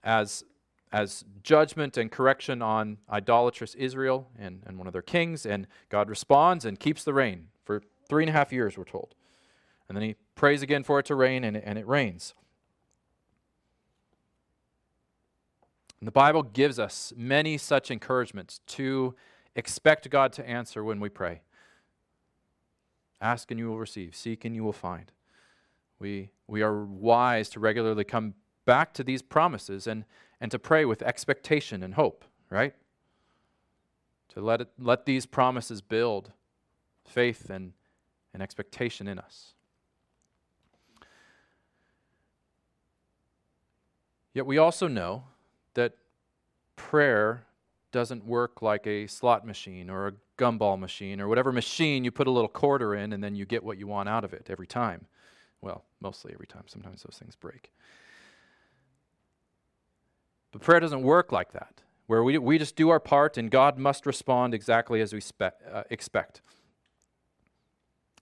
as, 0.04 0.44
as 0.92 1.26
judgment 1.44 1.98
and 1.98 2.12
correction 2.12 2.62
on 2.62 2.98
idolatrous 3.10 3.76
Israel 3.76 4.30
and, 4.40 4.64
and 4.66 4.78
one 4.78 4.88
of 4.88 4.94
their 4.94 5.02
kings. 5.02 5.46
And 5.46 5.68
God 5.90 6.10
responds 6.10 6.66
and 6.66 6.80
keeps 6.80 7.04
the 7.04 7.14
rain 7.14 7.48
for 7.64 7.82
three 8.08 8.24
and 8.24 8.30
a 8.30 8.34
half 8.34 8.54
years, 8.54 8.78
we're 8.78 8.86
told. 8.86 9.14
And 9.88 9.96
then 9.96 10.04
he 10.04 10.16
prays 10.36 10.62
again 10.62 10.84
for 10.84 11.00
it 11.00 11.06
to 11.08 11.16
rain, 11.16 11.44
and, 11.44 11.58
and 11.58 11.78
it 11.78 11.88
rains. 11.88 12.34
And 16.00 16.08
the 16.08 16.12
Bible 16.12 16.44
gives 16.44 16.78
us 16.78 17.14
many 17.16 17.58
such 17.58 17.90
encouragements 17.90 18.60
to 18.68 19.16
expect 19.56 20.10
God 20.10 20.34
to 20.34 20.48
answer 20.48 20.84
when 20.84 21.00
we 21.00 21.10
pray. 21.10 21.42
Ask 23.22 23.50
and 23.50 23.60
you 23.60 23.70
will 23.70 23.80
receive, 23.80 24.16
seek 24.16 24.46
and 24.46 24.56
you 24.56 24.64
will 24.64 24.74
find. 24.74 25.12
We, 26.00 26.32
we 26.48 26.62
are 26.62 26.84
wise 26.84 27.50
to 27.50 27.60
regularly 27.60 28.04
come 28.04 28.34
back 28.66 28.94
to 28.96 29.04
these 29.04 29.22
promises 29.22 29.88
and, 29.88 30.04
and 30.42 30.52
to 30.52 30.60
pray 30.60 30.86
with 30.86 31.02
expectation 31.02 31.82
and 31.82 31.94
hope, 31.94 32.26
right? 32.50 32.76
To 34.30 34.42
let, 34.42 34.62
it, 34.62 34.68
let 34.78 35.06
these 35.06 35.26
promises 35.26 35.82
build 35.82 36.34
faith 37.06 37.50
and, 37.50 37.74
and 38.34 38.44
expectation 38.44 39.08
in 39.08 39.18
us. 39.18 39.54
Yet 44.34 44.46
we 44.46 44.58
also 44.58 44.90
know 44.90 45.24
prayer 46.76 47.46
doesn't 47.92 48.26
work 48.26 48.62
like 48.62 48.86
a 48.88 49.08
slot 49.08 49.46
machine 49.46 49.90
or 49.90 50.08
a 50.08 50.14
gumball 50.38 50.78
machine 50.78 51.22
or 51.22 51.28
whatever 51.28 51.52
machine 51.52 52.04
you 52.04 52.12
put 52.12 52.28
a 52.28 52.32
little 52.32 52.50
quarter 52.50 52.94
in 52.94 53.14
and 53.14 53.24
then 53.24 53.36
you 53.36 53.46
get 53.46 53.64
what 53.64 53.78
you 53.78 53.88
want 53.88 54.10
out 54.10 54.24
of 54.24 54.34
it 54.34 54.48
every 54.50 54.68
time. 54.68 55.06
Well, 55.62 55.86
mostly 56.02 56.34
every 56.34 56.48
time. 56.48 56.64
Sometimes 56.68 57.04
those 57.04 57.18
things 57.18 57.36
break. 57.36 57.72
But 60.52 60.62
prayer 60.62 60.80
doesn't 60.80 61.04
work 61.04 61.32
like 61.32 61.52
that, 61.54 61.82
where 62.08 62.24
we, 62.24 62.38
we 62.38 62.58
just 62.58 62.76
do 62.76 62.90
our 62.90 63.00
part 63.00 63.38
and 63.38 63.50
God 63.50 63.78
must 63.78 64.06
respond 64.06 64.54
exactly 64.54 65.02
as 65.02 65.14
we 65.14 65.22
spe- 65.22 65.62
uh, 65.72 65.84
expect. 65.90 66.42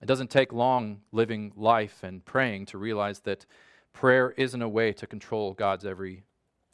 It 0.02 0.06
doesn't 0.06 0.30
take 0.30 0.52
long 0.52 1.00
living 1.12 1.52
life 1.56 2.02
and 2.02 2.24
praying 2.24 2.66
to 2.66 2.78
realize 2.78 3.20
that 3.20 3.46
prayer 3.92 4.34
isn't 4.36 4.60
a 4.60 4.68
way 4.68 4.92
to 4.92 5.06
control 5.06 5.52
God's 5.52 5.84
every, 5.84 6.24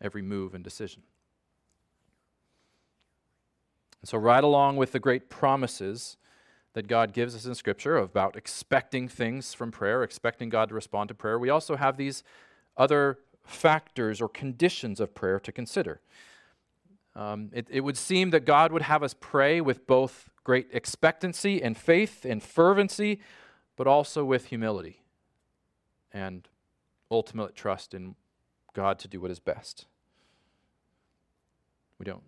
every 0.01 0.23
move 0.23 0.55
and 0.55 0.65
decision. 0.65 1.03
And 4.01 4.09
so, 4.09 4.19
right 4.19 4.43
along 4.43 4.77
with 4.77 4.93
the 4.93 5.01
great 5.01 5.29
promises 5.29 6.17
that 6.73 6.87
God 6.87 7.13
gives 7.13 7.35
us 7.35 7.47
in 7.47 7.55
Scripture 7.55 7.97
about 7.97 8.37
expecting 8.37 9.09
things 9.09 9.55
from 9.55 9.71
prayer, 9.71 10.03
expecting 10.03 10.49
God 10.49 10.69
to 10.69 10.75
respond 10.75 11.09
to 11.09 11.15
prayer, 11.15 11.39
we 11.39 11.51
also 11.51 11.77
have 11.77 11.97
these 11.97 12.23
other 12.77 13.19
factors 13.45 14.21
or 14.21 14.29
conditions 14.29 15.01
of 15.01 15.15
prayer 15.15 15.41
to 15.41 15.53
consider. 15.53 16.01
Um, 17.17 17.51
it, 17.53 17.67
it 17.71 17.81
would 17.81 17.97
seem 17.97 18.31
that 18.31 18.45
God 18.45 18.73
would 18.73 18.83
have 18.83 19.03
us 19.03 19.15
pray 19.19 19.61
with 19.61 19.87
both 19.87 20.31
great 20.45 20.69
expectancy 20.73 21.63
and 21.63 21.77
faith 21.77 22.25
and 22.25 22.43
fervency, 22.43 23.21
but 23.77 23.87
also 23.87 24.25
with 24.25 24.47
humility 24.47 25.03
and 26.13 26.49
ultimate 27.11 27.55
trust 27.57 27.95
in 27.95 28.15
God 28.73 28.99
to 29.01 29.09
do 29.09 29.21
what 29.21 29.31
is 29.31 29.41
best. 29.41 29.87
We 31.99 32.05
don't 32.05 32.23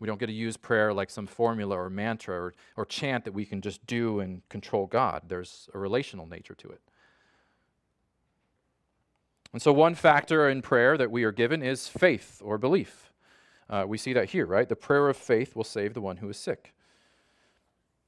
we 0.00 0.06
don't 0.06 0.20
get 0.20 0.26
to 0.26 0.32
use 0.32 0.56
prayer 0.56 0.92
like 0.92 1.10
some 1.10 1.26
formula 1.26 1.76
or 1.76 1.90
mantra 1.90 2.34
or, 2.34 2.54
or 2.76 2.84
chant 2.84 3.24
that 3.24 3.32
we 3.32 3.44
can 3.44 3.60
just 3.60 3.84
do 3.86 4.20
and 4.20 4.48
control 4.48 4.86
God. 4.86 5.22
There's 5.28 5.68
a 5.74 5.78
relational 5.78 6.26
nature 6.26 6.54
to 6.54 6.68
it. 6.68 6.80
And 9.52 9.62
so, 9.62 9.72
one 9.72 9.94
factor 9.94 10.48
in 10.48 10.62
prayer 10.62 10.98
that 10.98 11.10
we 11.10 11.24
are 11.24 11.32
given 11.32 11.62
is 11.62 11.88
faith 11.88 12.40
or 12.44 12.58
belief. 12.58 13.12
Uh, 13.70 13.84
we 13.86 13.98
see 13.98 14.12
that 14.12 14.30
here, 14.30 14.46
right? 14.46 14.68
The 14.68 14.76
prayer 14.76 15.08
of 15.08 15.16
faith 15.16 15.56
will 15.56 15.64
save 15.64 15.94
the 15.94 16.00
one 16.00 16.18
who 16.18 16.28
is 16.28 16.36
sick. 16.36 16.74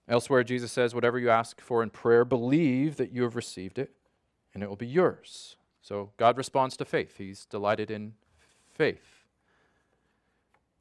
Elsewhere, 0.09 0.45
Jesus 0.45 0.71
says, 0.71 0.95
Whatever 0.95 1.19
you 1.19 1.31
ask 1.31 1.61
for 1.61 1.83
in 1.83 1.91
prayer, 1.91 2.25
believe 2.25 2.97
that 2.97 3.13
you 3.13 3.23
have 3.23 3.37
received 3.37 3.79
it, 3.79 3.93
and 4.53 4.63
it 4.63 4.69
will 4.69 4.77
be 4.77 4.87
yours. 4.87 5.57
So, 5.81 6.11
God 6.19 6.37
responds 6.37 6.77
to 6.77 6.85
faith. 6.85 7.17
He's 7.17 7.47
delighted 7.47 7.91
in 7.91 8.15
faith. 8.75 9.20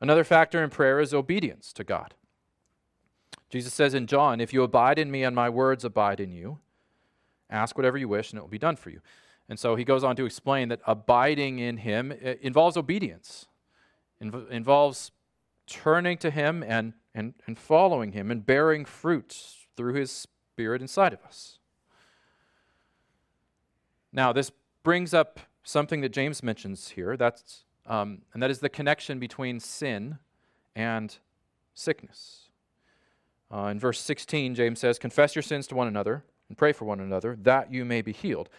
Another 0.02 0.24
factor 0.24 0.64
in 0.64 0.70
prayer 0.70 1.00
is 1.00 1.14
obedience 1.14 1.74
to 1.74 1.84
God. 1.84 2.14
Jesus 3.50 3.74
says 3.74 3.94
in 3.94 4.08
John, 4.08 4.40
If 4.40 4.54
you 4.54 4.64
abide 4.64 5.00
in 5.00 5.12
me 5.12 5.24
and 5.24 5.36
my 5.36 5.50
words 5.50 5.84
abide 5.84 6.20
in 6.20 6.32
you, 6.32 6.60
ask 7.50 7.78
whatever 7.78 7.98
you 7.98 8.08
wish 8.08 8.32
and 8.32 8.38
it 8.38 8.42
will 8.42 8.50
be 8.50 8.60
done 8.60 8.76
for 8.76 8.90
you. 8.92 9.02
And 9.50 9.60
so 9.60 9.76
he 9.76 9.84
goes 9.84 10.04
on 10.04 10.16
to 10.18 10.26
explain 10.26 10.70
that 10.70 10.82
abiding 10.86 11.60
in 11.60 11.78
him 11.78 12.12
involves 12.12 12.78
obedience, 12.78 13.48
inv- 14.22 14.50
involves 14.50 15.12
turning 15.66 16.18
to 16.20 16.30
him 16.30 16.64
and, 16.64 16.94
and, 17.16 17.34
and 17.48 17.58
following 17.58 18.12
him 18.12 18.30
and 18.30 18.46
bearing 18.46 18.86
fruit 18.86 19.36
through 19.76 19.94
his 19.94 20.12
spirit 20.12 20.82
inside 20.82 21.14
of 21.14 21.24
us. 21.24 21.58
Now, 24.14 24.32
this 24.32 24.52
brings 24.84 25.14
up 25.14 25.40
something 25.64 26.02
that 26.02 26.10
James 26.10 26.44
mentions 26.44 26.90
here. 26.90 27.18
That's 27.18 27.66
um, 27.86 28.22
and 28.34 28.44
that 28.44 28.52
is 28.52 28.60
the 28.60 28.70
connection 28.70 29.20
between 29.20 29.60
sin 29.60 30.18
and 30.76 31.18
sickness. 31.74 32.50
Uh, 33.52 33.66
in 33.66 33.80
verse 33.80 34.00
16, 34.00 34.56
James 34.56 34.80
says, 34.80 35.00
Confess 35.00 35.36
your 35.36 35.42
sins 35.42 35.66
to 35.68 35.76
one 35.76 35.88
another 35.88 36.24
and 36.48 36.58
pray 36.58 36.72
for 36.72 36.86
one 36.86 37.00
another 37.00 37.36
that 37.42 37.74
you 37.74 37.84
may 37.84 38.02
be 38.02 38.12
healed. 38.12 38.50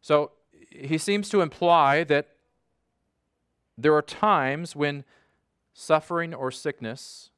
So 0.00 0.32
he 0.68 0.98
seems 0.98 1.28
to 1.30 1.40
imply 1.40 2.04
that 2.04 2.30
there 3.78 3.94
are 3.94 4.02
times 4.02 4.74
when 4.74 5.04
suffering 5.72 6.34
or 6.34 6.50
sickness 6.50 7.30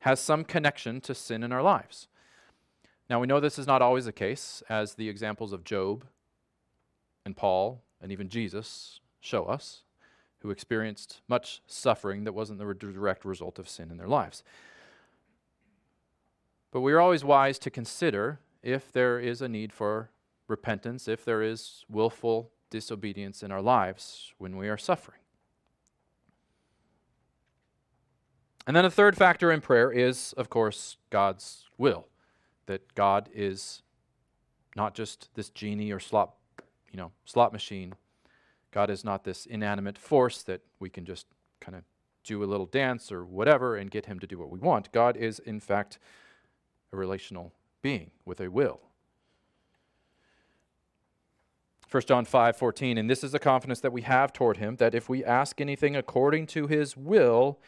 has 0.00 0.20
some 0.20 0.44
connection 0.44 1.00
to 1.00 1.14
sin 1.14 1.42
in 1.42 1.52
our 1.52 1.62
lives. 1.62 2.08
Now, 3.08 3.20
we 3.20 3.26
know 3.26 3.40
this 3.40 3.58
is 3.58 3.66
not 3.66 3.82
always 3.82 4.04
the 4.04 4.12
case, 4.12 4.62
as 4.68 4.94
the 4.94 5.08
examples 5.08 5.52
of 5.52 5.64
Job 5.64 6.04
and 7.24 7.36
Paul 7.36 7.82
and 8.00 8.12
even 8.12 8.28
Jesus 8.28 9.00
show 9.24 9.44
us, 9.44 9.82
who 10.40 10.50
experienced 10.50 11.22
much 11.26 11.62
suffering 11.66 12.24
that 12.24 12.34
wasn't 12.34 12.58
the 12.58 12.74
direct 12.74 13.24
result 13.24 13.58
of 13.58 13.68
sin 13.68 13.90
in 13.90 13.96
their 13.96 14.08
lives. 14.08 14.44
But 16.70 16.82
we 16.82 16.92
are 16.92 17.00
always 17.00 17.24
wise 17.24 17.58
to 17.60 17.70
consider 17.70 18.40
if 18.62 18.92
there 18.92 19.18
is 19.18 19.40
a 19.40 19.48
need 19.48 19.72
for 19.72 20.10
repentance, 20.48 21.08
if 21.08 21.24
there 21.24 21.42
is 21.42 21.84
willful 21.88 22.50
disobedience 22.68 23.42
in 23.42 23.50
our 23.50 23.62
lives 23.62 24.32
when 24.38 24.56
we 24.56 24.68
are 24.68 24.76
suffering. 24.76 25.20
And 28.66 28.76
then 28.76 28.84
a 28.84 28.90
third 28.90 29.16
factor 29.16 29.52
in 29.52 29.60
prayer 29.60 29.90
is, 29.90 30.34
of 30.36 30.50
course, 30.50 30.96
God's 31.10 31.64
will. 31.78 32.08
That 32.66 32.94
God 32.94 33.28
is 33.34 33.82
not 34.74 34.94
just 34.94 35.28
this 35.34 35.50
genie 35.50 35.92
or 35.92 36.00
slot, 36.00 36.34
you 36.90 36.96
know, 36.96 37.12
slot 37.24 37.52
machine 37.52 37.94
God 38.74 38.90
is 38.90 39.04
not 39.04 39.22
this 39.22 39.46
inanimate 39.46 39.96
force 39.96 40.42
that 40.42 40.60
we 40.80 40.90
can 40.90 41.04
just 41.04 41.28
kind 41.60 41.76
of 41.76 41.84
do 42.24 42.42
a 42.42 42.44
little 42.44 42.66
dance 42.66 43.12
or 43.12 43.24
whatever 43.24 43.76
and 43.76 43.88
get 43.88 44.06
him 44.06 44.18
to 44.18 44.26
do 44.26 44.36
what 44.36 44.50
we 44.50 44.58
want. 44.58 44.90
God 44.90 45.16
is, 45.16 45.38
in 45.38 45.60
fact, 45.60 46.00
a 46.92 46.96
relational 46.96 47.52
being 47.82 48.10
with 48.24 48.40
a 48.40 48.48
will. 48.48 48.80
1 51.88 52.02
John 52.08 52.24
5 52.24 52.56
14, 52.56 52.98
and 52.98 53.08
this 53.08 53.22
is 53.22 53.30
the 53.30 53.38
confidence 53.38 53.78
that 53.78 53.92
we 53.92 54.02
have 54.02 54.32
toward 54.32 54.56
him, 54.56 54.74
that 54.76 54.92
if 54.92 55.08
we 55.08 55.24
ask 55.24 55.60
anything 55.60 55.94
according 55.94 56.48
to 56.48 56.66
his 56.66 56.96
will, 56.96 57.60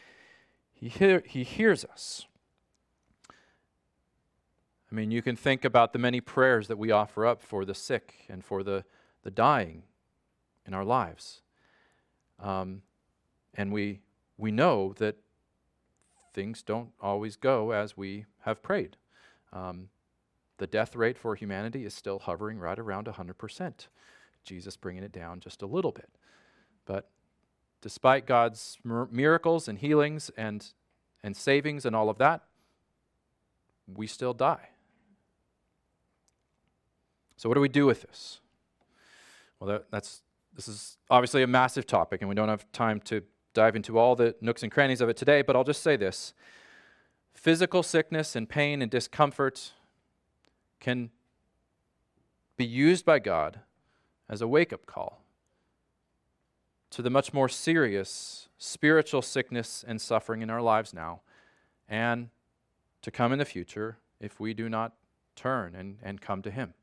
he, 0.73 0.89
hear, 0.89 1.23
he 1.25 1.45
hears 1.45 1.85
us. 1.85 2.25
I 4.91 4.95
mean, 4.95 5.11
you 5.11 5.21
can 5.21 5.37
think 5.37 5.63
about 5.63 5.93
the 5.93 5.99
many 5.99 6.19
prayers 6.19 6.67
that 6.67 6.77
we 6.77 6.91
offer 6.91 7.25
up 7.25 7.41
for 7.41 7.63
the 7.63 7.73
sick 7.73 8.25
and 8.27 8.43
for 8.43 8.61
the, 8.61 8.83
the 9.23 9.31
dying 9.31 9.83
in 10.67 10.73
our 10.73 10.85
lives. 10.85 11.41
Um, 12.39 12.81
and 13.55 13.71
we, 13.71 14.01
we 14.37 14.51
know 14.51 14.93
that 14.97 15.15
things 16.33 16.61
don't 16.61 16.89
always 17.01 17.35
go 17.35 17.71
as 17.71 17.97
we 17.97 18.25
have 18.41 18.61
prayed. 18.61 18.97
Um, 19.51 19.89
the 20.57 20.67
death 20.67 20.95
rate 20.95 21.17
for 21.17 21.35
humanity 21.35 21.85
is 21.85 21.93
still 21.93 22.19
hovering 22.19 22.59
right 22.59 22.77
around 22.77 23.07
100%. 23.07 23.87
Jesus 24.43 24.77
bringing 24.77 25.03
it 25.03 25.11
down 25.11 25.39
just 25.39 25.61
a 25.61 25.65
little 25.65 25.91
bit. 25.91 26.09
But 26.85 27.09
despite 27.81 28.25
God's 28.25 28.77
mir- 28.83 29.07
miracles 29.11 29.67
and 29.67 29.79
healings 29.79 30.29
and, 30.37 30.65
and 31.23 31.35
savings 31.35 31.85
and 31.85 31.95
all 31.95 32.09
of 32.09 32.17
that, 32.17 32.43
we 33.87 34.07
still 34.07 34.33
die. 34.33 34.69
So, 37.35 37.47
what 37.47 37.55
do 37.55 37.61
we 37.61 37.69
do 37.69 37.85
with 37.85 38.01
this? 38.01 38.39
Well, 39.59 39.69
that, 39.69 39.85
that's 39.91 40.21
this 40.57 40.67
is 40.67 40.97
obviously 41.11 41.43
a 41.43 41.47
massive 41.47 41.85
topic, 41.85 42.21
and 42.21 42.27
we 42.27 42.33
don't 42.33 42.49
have 42.49 42.69
time 42.71 42.99
to 43.01 43.21
dive 43.53 43.75
into 43.75 43.99
all 43.99 44.15
the 44.15 44.35
nooks 44.41 44.63
and 44.63 44.71
crannies 44.71 45.01
of 45.01 45.07
it 45.07 45.15
today, 45.15 45.43
but 45.43 45.55
I'll 45.55 45.63
just 45.63 45.83
say 45.83 45.95
this 45.95 46.33
physical 47.35 47.83
sickness 47.83 48.35
and 48.35 48.49
pain 48.49 48.81
and 48.81 48.89
discomfort 48.89 49.73
can 50.79 51.11
be 52.57 52.65
used 52.65 53.05
by 53.05 53.19
God 53.19 53.59
as 54.27 54.41
a 54.41 54.47
wake 54.47 54.73
up 54.73 54.87
call 54.87 55.21
to 56.89 57.03
the 57.03 57.11
much 57.11 57.33
more 57.33 57.47
serious 57.47 58.49
spiritual 58.57 59.21
sickness 59.21 59.85
and 59.87 60.01
suffering 60.01 60.41
in 60.41 60.49
our 60.49 60.61
lives 60.61 60.91
now, 60.91 61.21
and 61.87 62.29
to 63.03 63.11
come 63.11 63.31
in 63.31 63.37
the 63.37 63.45
future 63.45 63.99
if 64.19 64.39
we 64.39 64.55
do 64.55 64.67
not 64.69 64.93
turn 65.35 65.75
and, 65.75 65.99
and 66.01 66.19
come 66.19 66.41
to 66.41 66.49
Him. 66.49 66.73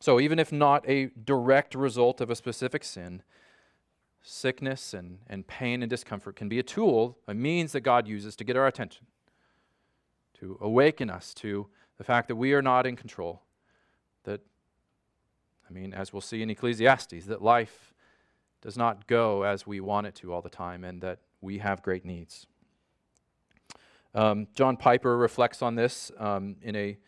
So, 0.00 0.20
even 0.20 0.38
if 0.38 0.52
not 0.52 0.88
a 0.88 1.06
direct 1.24 1.74
result 1.74 2.20
of 2.20 2.30
a 2.30 2.36
specific 2.36 2.84
sin, 2.84 3.22
sickness 4.22 4.94
and, 4.94 5.18
and 5.26 5.46
pain 5.46 5.82
and 5.82 5.90
discomfort 5.90 6.36
can 6.36 6.48
be 6.48 6.58
a 6.58 6.62
tool, 6.62 7.18
a 7.26 7.34
means 7.34 7.72
that 7.72 7.80
God 7.80 8.06
uses 8.06 8.36
to 8.36 8.44
get 8.44 8.56
our 8.56 8.66
attention, 8.66 9.06
to 10.38 10.56
awaken 10.60 11.10
us 11.10 11.34
to 11.34 11.66
the 11.96 12.04
fact 12.04 12.28
that 12.28 12.36
we 12.36 12.52
are 12.52 12.62
not 12.62 12.86
in 12.86 12.94
control. 12.94 13.42
That, 14.24 14.40
I 15.68 15.72
mean, 15.72 15.92
as 15.92 16.12
we'll 16.12 16.20
see 16.20 16.42
in 16.42 16.50
Ecclesiastes, 16.50 17.26
that 17.26 17.42
life 17.42 17.92
does 18.60 18.76
not 18.76 19.06
go 19.06 19.42
as 19.42 19.66
we 19.66 19.80
want 19.80 20.06
it 20.06 20.14
to 20.16 20.32
all 20.32 20.42
the 20.42 20.48
time 20.48 20.84
and 20.84 21.00
that 21.00 21.20
we 21.40 21.58
have 21.58 21.82
great 21.82 22.04
needs. 22.04 22.46
Um, 24.14 24.48
John 24.54 24.76
Piper 24.76 25.16
reflects 25.16 25.62
on 25.62 25.74
this 25.74 26.10
um, 26.18 26.56
in 26.62 26.74
a 26.74 26.98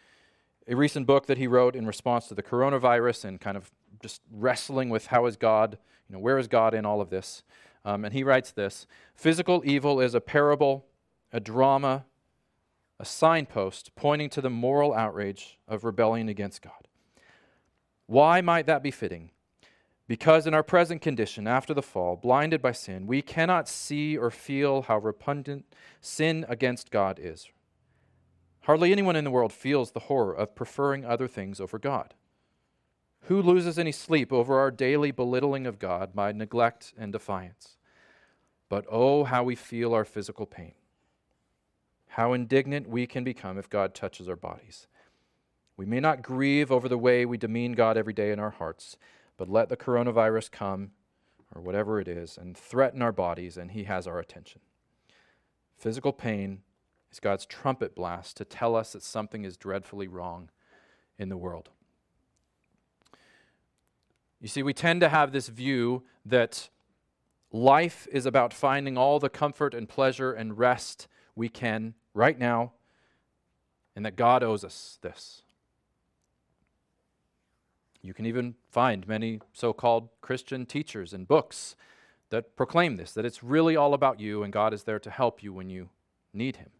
a 0.70 0.76
recent 0.76 1.04
book 1.04 1.26
that 1.26 1.36
he 1.36 1.48
wrote 1.48 1.74
in 1.74 1.84
response 1.84 2.28
to 2.28 2.34
the 2.34 2.42
coronavirus 2.42 3.24
and 3.24 3.40
kind 3.40 3.56
of 3.56 3.72
just 4.00 4.22
wrestling 4.30 4.88
with 4.88 5.08
how 5.08 5.26
is 5.26 5.36
God, 5.36 5.76
you 6.08 6.14
know, 6.14 6.20
where 6.20 6.38
is 6.38 6.46
God 6.46 6.74
in 6.74 6.86
all 6.86 7.00
of 7.00 7.10
this. 7.10 7.42
Um, 7.84 8.04
and 8.04 8.14
he 8.14 8.22
writes 8.22 8.52
this 8.52 8.86
Physical 9.14 9.62
evil 9.64 10.00
is 10.00 10.14
a 10.14 10.20
parable, 10.20 10.86
a 11.32 11.40
drama, 11.40 12.04
a 13.00 13.04
signpost 13.04 13.94
pointing 13.96 14.30
to 14.30 14.40
the 14.40 14.50
moral 14.50 14.94
outrage 14.94 15.58
of 15.66 15.84
rebellion 15.84 16.28
against 16.28 16.62
God. 16.62 16.86
Why 18.06 18.40
might 18.40 18.66
that 18.66 18.82
be 18.82 18.92
fitting? 18.92 19.30
Because 20.06 20.46
in 20.46 20.54
our 20.54 20.62
present 20.62 21.02
condition, 21.02 21.46
after 21.46 21.74
the 21.74 21.82
fall, 21.82 22.16
blinded 22.16 22.62
by 22.62 22.72
sin, 22.72 23.06
we 23.06 23.22
cannot 23.22 23.68
see 23.68 24.16
or 24.16 24.30
feel 24.30 24.82
how 24.82 24.98
repugnant 24.98 25.64
sin 26.00 26.44
against 26.48 26.90
God 26.90 27.18
is. 27.20 27.48
Hardly 28.70 28.92
anyone 28.92 29.16
in 29.16 29.24
the 29.24 29.32
world 29.32 29.52
feels 29.52 29.90
the 29.90 29.98
horror 30.06 30.32
of 30.32 30.54
preferring 30.54 31.04
other 31.04 31.26
things 31.26 31.60
over 31.60 31.76
God. 31.76 32.14
Who 33.22 33.42
loses 33.42 33.80
any 33.80 33.90
sleep 33.90 34.32
over 34.32 34.60
our 34.60 34.70
daily 34.70 35.10
belittling 35.10 35.66
of 35.66 35.80
God 35.80 36.14
by 36.14 36.30
neglect 36.30 36.94
and 36.96 37.10
defiance? 37.10 37.78
But 38.68 38.84
oh, 38.88 39.24
how 39.24 39.42
we 39.42 39.56
feel 39.56 39.92
our 39.92 40.04
physical 40.04 40.46
pain. 40.46 40.74
How 42.10 42.32
indignant 42.32 42.88
we 42.88 43.08
can 43.08 43.24
become 43.24 43.58
if 43.58 43.68
God 43.68 43.92
touches 43.92 44.28
our 44.28 44.36
bodies. 44.36 44.86
We 45.76 45.84
may 45.84 45.98
not 45.98 46.22
grieve 46.22 46.70
over 46.70 46.88
the 46.88 46.96
way 46.96 47.26
we 47.26 47.38
demean 47.38 47.72
God 47.72 47.96
every 47.96 48.12
day 48.12 48.30
in 48.30 48.38
our 48.38 48.50
hearts 48.50 48.96
but 49.36 49.48
let 49.48 49.68
the 49.68 49.76
coronavirus 49.76 50.52
come, 50.52 50.92
or 51.52 51.60
whatever 51.60 52.00
it 52.00 52.06
is, 52.06 52.38
and 52.38 52.56
threaten 52.56 53.02
our 53.02 53.10
bodies, 53.10 53.56
and 53.56 53.72
He 53.72 53.82
has 53.82 54.06
our 54.06 54.20
attention. 54.20 54.60
Physical 55.76 56.12
pain 56.12 56.60
is 57.10 57.20
God's 57.20 57.46
trumpet 57.46 57.94
blast 57.94 58.36
to 58.36 58.44
tell 58.44 58.76
us 58.76 58.92
that 58.92 59.02
something 59.02 59.44
is 59.44 59.56
dreadfully 59.56 60.08
wrong 60.08 60.50
in 61.18 61.28
the 61.28 61.36
world. 61.36 61.70
You 64.40 64.48
see, 64.48 64.62
we 64.62 64.72
tend 64.72 65.00
to 65.02 65.08
have 65.08 65.32
this 65.32 65.48
view 65.48 66.02
that 66.24 66.70
life 67.52 68.08
is 68.10 68.26
about 68.26 68.54
finding 68.54 68.96
all 68.96 69.18
the 69.18 69.28
comfort 69.28 69.74
and 69.74 69.88
pleasure 69.88 70.32
and 70.32 70.56
rest 70.56 71.08
we 71.34 71.48
can 71.48 71.94
right 72.14 72.38
now, 72.38 72.72
and 73.94 74.04
that 74.06 74.16
God 74.16 74.42
owes 74.42 74.64
us 74.64 74.98
this. 75.02 75.42
You 78.02 78.14
can 78.14 78.24
even 78.24 78.54
find 78.70 79.06
many 79.06 79.40
so 79.52 79.72
called 79.72 80.08
Christian 80.22 80.64
teachers 80.64 81.12
and 81.12 81.28
books 81.28 81.76
that 82.30 82.56
proclaim 82.56 82.96
this 82.96 83.12
that 83.12 83.26
it's 83.26 83.42
really 83.42 83.76
all 83.76 83.92
about 83.92 84.20
you 84.20 84.42
and 84.42 84.52
God 84.52 84.72
is 84.72 84.84
there 84.84 85.00
to 85.00 85.10
help 85.10 85.42
you 85.42 85.52
when 85.52 85.68
you 85.68 85.90
need 86.32 86.56
Him. 86.56 86.70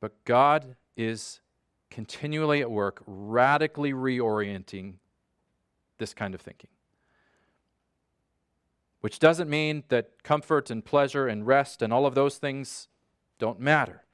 But 0.00 0.24
God 0.24 0.76
is 0.96 1.40
continually 1.90 2.60
at 2.60 2.70
work, 2.70 3.02
radically 3.06 3.92
reorienting 3.92 4.94
this 5.98 6.14
kind 6.14 6.34
of 6.34 6.40
thinking. 6.40 6.70
Which 9.00 9.18
doesn't 9.18 9.48
mean 9.48 9.84
that 9.88 10.22
comfort 10.22 10.70
and 10.70 10.84
pleasure 10.84 11.26
and 11.26 11.46
rest 11.46 11.82
and 11.82 11.92
all 11.92 12.06
of 12.06 12.14
those 12.14 12.38
things 12.38 12.88
don't 13.38 13.60
matter. 13.60 14.04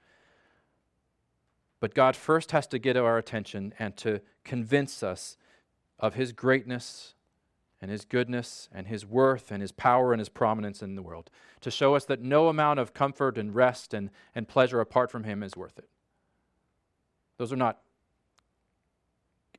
But 1.80 1.94
God 1.94 2.16
first 2.16 2.52
has 2.52 2.66
to 2.68 2.78
get 2.78 2.96
our 2.96 3.18
attention 3.18 3.74
and 3.78 3.96
to 3.98 4.20
convince 4.44 5.02
us 5.02 5.36
of 5.98 6.14
His 6.14 6.32
greatness 6.32 7.15
and 7.80 7.90
His 7.90 8.04
goodness 8.04 8.68
and 8.72 8.86
His 8.86 9.04
worth 9.04 9.50
and 9.50 9.60
His 9.60 9.72
power 9.72 10.12
and 10.12 10.20
His 10.20 10.28
prominence 10.28 10.82
in 10.82 10.94
the 10.94 11.02
world, 11.02 11.30
to 11.60 11.70
show 11.70 11.94
us 11.94 12.04
that 12.06 12.20
no 12.20 12.48
amount 12.48 12.80
of 12.80 12.94
comfort 12.94 13.38
and 13.38 13.54
rest 13.54 13.92
and, 13.92 14.10
and 14.34 14.48
pleasure 14.48 14.80
apart 14.80 15.10
from 15.10 15.24
Him 15.24 15.42
is 15.42 15.56
worth 15.56 15.78
it. 15.78 15.88
Those 17.38 17.52
are 17.52 17.56
not 17.56 17.78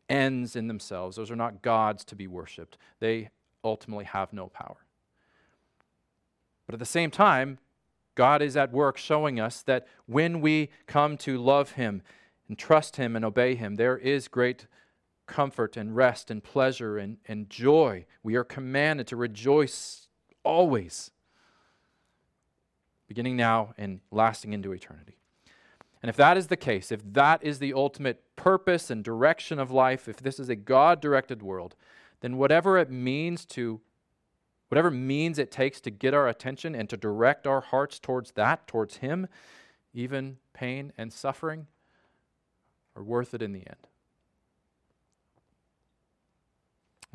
ends 0.10 0.56
in 0.56 0.68
themselves, 0.68 1.18
those 1.18 1.30
are 1.30 1.36
not 1.36 1.62
gods 1.62 2.04
to 2.06 2.16
be 2.16 2.28
worshiped. 2.28 2.78
They 3.00 3.30
ultimately 3.64 4.06
have 4.06 4.32
no 4.34 4.48
power. 4.48 4.78
But 6.66 6.74
at 6.74 6.80
the 6.80 6.86
same 6.86 7.12
time, 7.12 7.60
God 8.16 8.42
is 8.42 8.58
at 8.58 8.72
work 8.72 8.98
showing 8.98 9.40
us 9.40 9.62
that 9.64 9.88
when 10.06 10.42
we 10.42 10.70
come 10.88 11.18
to 11.18 11.38
love 11.38 11.72
Him 11.74 12.02
and 12.48 12.58
trust 12.58 12.96
Him 12.96 13.16
and 13.16 13.24
obey 13.24 13.56
Him, 13.56 13.76
there 13.76 13.98
is 13.98 14.28
great 14.28 14.66
comfort 15.28 15.78
and 15.78 15.96
rest 15.96 16.32
and 16.32 16.44
pleasure 16.44 16.98
and, 16.98 17.18
and 17.28 17.50
joy. 17.50 18.06
We 18.24 18.36
are 18.36 18.44
commanded 18.44 19.08
to 19.08 19.16
rejoice 19.16 20.08
always, 20.44 21.12
beginning 23.08 23.36
now 23.36 23.74
and 23.78 24.00
lasting 24.12 24.54
into 24.54 24.72
eternity. 24.72 25.18
And 26.02 26.10
if 26.10 26.16
that 26.18 26.38
is 26.38 26.48
the 26.48 26.58
case, 26.58 26.92
if 26.92 27.02
that 27.14 27.44
is 27.44 27.60
the 27.60 27.74
ultimate 27.74 28.24
purpose 28.36 28.90
and 28.90 29.04
direction 29.04 29.60
of 29.60 29.72
life, 29.72 30.08
if 30.08 30.18
this 30.18 30.40
is 30.40 30.50
a 30.50 30.56
God 30.56 31.02
directed 31.02 31.42
world, 31.42 31.76
then 32.22 32.38
whatever 32.38 32.78
it 32.78 32.90
means 32.90 33.46
to 33.46 33.82
whatever 34.70 34.92
means 34.92 35.40
it 35.40 35.52
takes 35.52 35.80
to 35.82 35.90
get 35.92 36.14
our 36.14 36.28
attention 36.28 36.76
and 36.76 36.90
to 36.90 36.98
direct 36.98 37.48
our 37.48 37.62
hearts 37.62 38.00
towards 38.00 38.32
that, 38.32 38.68
towards 38.68 38.98
Him, 38.98 39.28
even 39.94 40.38
pain 40.54 40.92
and 40.98 41.12
suffering, 41.12 41.68
are 42.96 43.04
worth 43.04 43.34
it 43.34 43.42
in 43.42 43.54
the 43.54 43.66
end. 43.66 43.88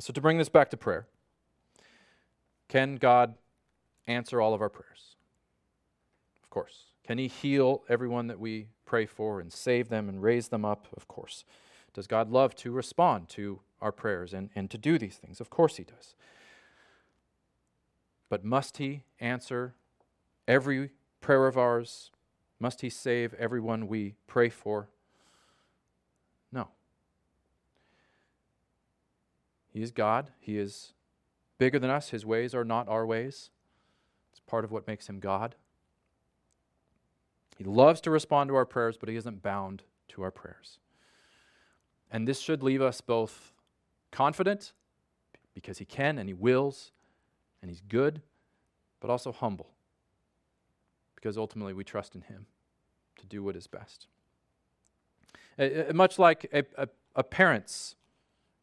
So, 0.03 0.13
to 0.13 0.21
bring 0.21 0.37
this 0.37 0.49
back 0.49 0.69
to 0.71 0.77
prayer, 0.77 1.07
can 2.67 2.97
God 2.97 3.37
answer 4.09 4.41
all 4.41 4.53
of 4.53 4.61
our 4.61 4.69
prayers? 4.69 5.15
Of 6.43 6.51
course. 6.51 6.87
Can 7.07 7.19
He 7.19 7.29
heal 7.29 7.85
everyone 7.89 8.27
that 8.27 8.41
we 8.41 8.67
pray 8.85 9.07
for 9.07 9.39
and 9.39 9.53
save 9.53 9.91
them 9.91 10.09
and 10.09 10.21
raise 10.21 10.49
them 10.49 10.65
up? 10.65 10.89
Of 10.97 11.07
course. 11.07 11.45
Does 11.95 12.09
God 12.09 12.33
love 12.33 12.57
to 12.57 12.73
respond 12.73 13.29
to 13.29 13.61
our 13.81 13.93
prayers 13.93 14.35
and, 14.35 14.51
and 14.57 14.69
to 14.73 14.77
do 14.77 14.99
these 14.99 15.19
things? 15.19 15.41
Of 15.41 15.51
course 15.51 15.77
He 15.77 15.85
does. 15.85 16.17
But 18.29 18.45
must 18.45 18.79
he 18.79 19.05
answer 19.21 19.77
every 20.49 20.91
prayer 21.21 21.47
of 21.47 21.57
ours? 21.57 22.11
Must 22.59 22.81
he 22.81 22.91
save 22.91 23.35
everyone 23.35 23.87
we 23.87 24.17
pray 24.27 24.49
for? 24.49 24.89
No. 26.51 26.71
He 29.73 29.83
is 29.83 29.91
God. 29.91 30.31
He 30.39 30.59
is 30.59 30.93
bigger 31.59 31.79
than 31.79 31.91
us. 31.91 32.11
His 32.11 32.27
ways 32.27 32.55
are 32.55 32.65
not 32.65 32.89
our 32.89 33.07
ways. 33.07 33.51
It's 34.31 34.41
part 34.41 34.65
of 34.65 34.71
what 34.71 34.87
makes 34.87 35.09
him 35.09 35.19
God. 35.19 35.55
He 37.57 37.65
loves 37.65 38.01
to 38.03 38.11
respond 38.11 38.49
to 38.49 38.57
our 38.57 38.67
prayers, 38.67 38.97
but 38.97 39.09
he 39.09 39.17
isn't 39.17 39.43
bound 39.43 39.83
to 40.09 40.23
our 40.23 40.31
prayers. 40.31 40.79
And 42.11 42.27
this 42.27 42.41
should 42.41 42.63
leave 42.63 42.83
us 42.83 43.01
both 43.01 43.53
confident, 44.11 44.73
because 45.55 45.79
he 45.79 45.85
can 45.85 46.19
and 46.19 46.29
he 46.29 46.35
wills, 46.35 46.93
and 47.63 47.71
He's 47.71 47.81
good, 47.81 48.21
but 49.01 49.09
also 49.09 49.33
humble, 49.33 49.71
because 51.15 51.39
ultimately 51.39 51.73
we 51.73 51.85
trust 51.85 52.15
in 52.15 52.23
Him 52.23 52.47
to 53.19 53.27
do 53.27 53.43
what 53.43 53.57
is 53.57 53.67
best. 53.69 54.09
Uh, 55.59 55.93
much 55.95 56.19
like 56.19 56.51
a, 56.53 56.65
a, 56.77 56.89
a 57.15 57.23
parent's, 57.23 57.95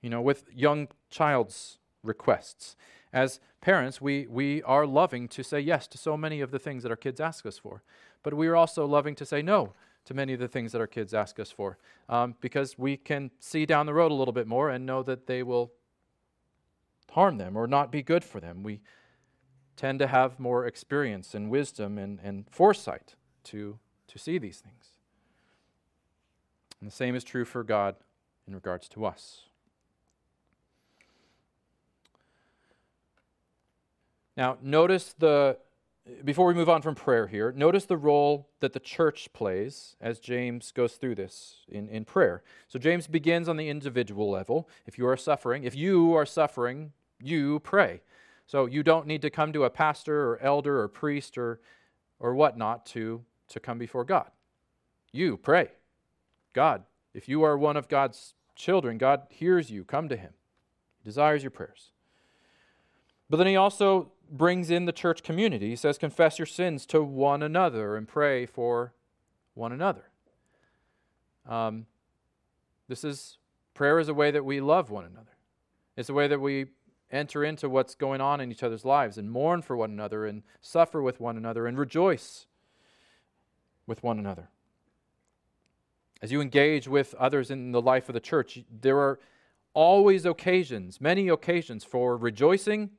you 0.01 0.09
know, 0.09 0.21
with 0.21 0.45
young 0.53 0.87
child's 1.09 1.79
requests. 2.03 2.75
As 3.11 3.39
parents, 3.61 3.99
we, 3.99 4.27
we 4.27 4.61
are 4.63 4.85
loving 4.85 5.27
to 5.29 5.43
say 5.43 5.59
yes 5.59 5.87
to 5.87 5.97
so 5.97 6.15
many 6.15 6.41
of 6.41 6.51
the 6.51 6.59
things 6.59 6.83
that 6.83 6.89
our 6.89 6.95
kids 6.95 7.19
ask 7.19 7.45
us 7.45 7.57
for, 7.57 7.83
but 8.23 8.33
we 8.33 8.47
are 8.47 8.55
also 8.55 8.85
loving 8.85 9.15
to 9.15 9.25
say 9.25 9.41
no 9.41 9.73
to 10.05 10.13
many 10.13 10.33
of 10.33 10.39
the 10.39 10.47
things 10.47 10.71
that 10.71 10.81
our 10.81 10.87
kids 10.87 11.13
ask 11.13 11.39
us 11.39 11.51
for 11.51 11.77
um, 12.07 12.35
because 12.41 12.77
we 12.77 12.97
can 12.97 13.31
see 13.39 13.65
down 13.65 13.85
the 13.85 13.93
road 13.93 14.11
a 14.11 14.15
little 14.15 14.31
bit 14.31 14.47
more 14.47 14.69
and 14.69 14.85
know 14.85 15.03
that 15.03 15.27
they 15.27 15.43
will 15.43 15.71
harm 17.11 17.37
them 17.37 17.57
or 17.57 17.67
not 17.67 17.91
be 17.91 18.01
good 18.01 18.23
for 18.23 18.39
them. 18.39 18.63
We 18.63 18.81
tend 19.75 19.99
to 19.99 20.07
have 20.07 20.39
more 20.39 20.65
experience 20.65 21.33
and 21.33 21.49
wisdom 21.49 21.97
and, 21.97 22.19
and 22.23 22.45
foresight 22.51 23.15
to, 23.45 23.79
to 24.07 24.19
see 24.19 24.37
these 24.37 24.59
things. 24.59 24.97
And 26.79 26.89
the 26.89 26.95
same 26.95 27.15
is 27.15 27.23
true 27.23 27.45
for 27.45 27.63
God 27.63 27.95
in 28.47 28.53
regards 28.53 28.87
to 28.89 29.05
us. 29.05 29.48
Now, 34.39 34.57
notice 34.61 35.13
the, 35.19 35.57
before 36.23 36.45
we 36.45 36.53
move 36.53 36.69
on 36.69 36.81
from 36.81 36.95
prayer 36.95 37.27
here, 37.27 37.51
notice 37.51 37.83
the 37.83 37.97
role 37.97 38.47
that 38.61 38.71
the 38.71 38.79
church 38.79 39.27
plays 39.33 39.97
as 39.99 40.17
James 40.17 40.71
goes 40.71 40.93
through 40.93 41.15
this 41.15 41.57
in, 41.67 41.89
in 41.89 42.05
prayer. 42.05 42.41
So, 42.69 42.79
James 42.79 43.05
begins 43.05 43.49
on 43.49 43.57
the 43.57 43.67
individual 43.67 44.31
level. 44.31 44.69
If 44.87 44.97
you 44.97 45.05
are 45.07 45.17
suffering, 45.17 45.65
if 45.65 45.75
you 45.75 46.13
are 46.13 46.25
suffering, 46.25 46.93
you 47.21 47.59
pray. 47.59 47.99
So 48.47 48.65
you 48.65 48.81
don't 48.81 49.07
need 49.07 49.21
to 49.23 49.29
come 49.29 49.51
to 49.51 49.65
a 49.65 49.69
pastor 49.69 50.31
or 50.31 50.39
elder 50.41 50.79
or 50.79 50.87
priest 50.87 51.37
or, 51.37 51.59
or 52.17 52.33
whatnot 52.33 52.85
to, 52.87 53.25
to 53.49 53.59
come 53.59 53.77
before 53.77 54.05
God. 54.05 54.31
You 55.11 55.35
pray. 55.35 55.71
God, 56.53 56.83
if 57.13 57.27
you 57.27 57.43
are 57.43 57.57
one 57.57 57.75
of 57.75 57.89
God's 57.89 58.35
children, 58.55 58.97
God 58.97 59.23
hears 59.29 59.69
you. 59.69 59.83
Come 59.83 60.07
to 60.07 60.15
Him, 60.15 60.31
desires 61.03 61.43
your 61.43 61.51
prayers. 61.51 61.91
But 63.29 63.37
then 63.37 63.47
He 63.47 63.55
also 63.55 64.13
brings 64.31 64.69
in 64.69 64.85
the 64.85 64.91
church 64.91 65.23
community. 65.23 65.69
He 65.69 65.75
says, 65.75 65.97
Confess 65.97 66.39
your 66.39 66.45
sins 66.45 66.85
to 66.87 67.03
one 67.03 67.43
another 67.43 67.95
and 67.95 68.07
pray 68.07 68.45
for 68.45 68.93
one 69.53 69.71
another. 69.71 70.09
Um, 71.47 71.85
this 72.87 73.03
is 73.03 73.37
prayer 73.73 73.99
is 73.99 74.09
a 74.09 74.13
way 74.13 74.31
that 74.31 74.45
we 74.45 74.61
love 74.61 74.89
one 74.89 75.05
another. 75.05 75.37
It's 75.95 76.09
a 76.09 76.13
way 76.13 76.27
that 76.27 76.39
we 76.39 76.67
enter 77.11 77.43
into 77.43 77.69
what's 77.69 77.95
going 77.95 78.21
on 78.21 78.39
in 78.39 78.51
each 78.51 78.63
other's 78.63 78.85
lives 78.85 79.17
and 79.17 79.31
mourn 79.31 79.61
for 79.61 79.75
one 79.75 79.91
another 79.91 80.25
and 80.25 80.43
suffer 80.61 81.01
with 81.01 81.19
one 81.19 81.37
another 81.37 81.65
and 81.65 81.77
rejoice 81.77 82.45
with 83.87 84.03
one 84.03 84.19
another. 84.19 84.49
As 86.21 86.31
you 86.31 86.41
engage 86.41 86.87
with 86.87 87.15
others 87.15 87.49
in 87.49 87.71
the 87.71 87.81
life 87.81 88.09
of 88.09 88.13
the 88.13 88.19
church, 88.19 88.63
there 88.69 88.99
are 88.99 89.19
always 89.73 90.25
occasions, 90.25 90.99
many 90.99 91.29
occasions 91.29 91.83
for 91.83 92.17
rejoicing, 92.17 92.91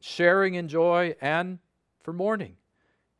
sharing 0.00 0.54
in 0.54 0.68
joy, 0.68 1.14
and 1.20 1.58
for 2.00 2.12
mourning, 2.12 2.56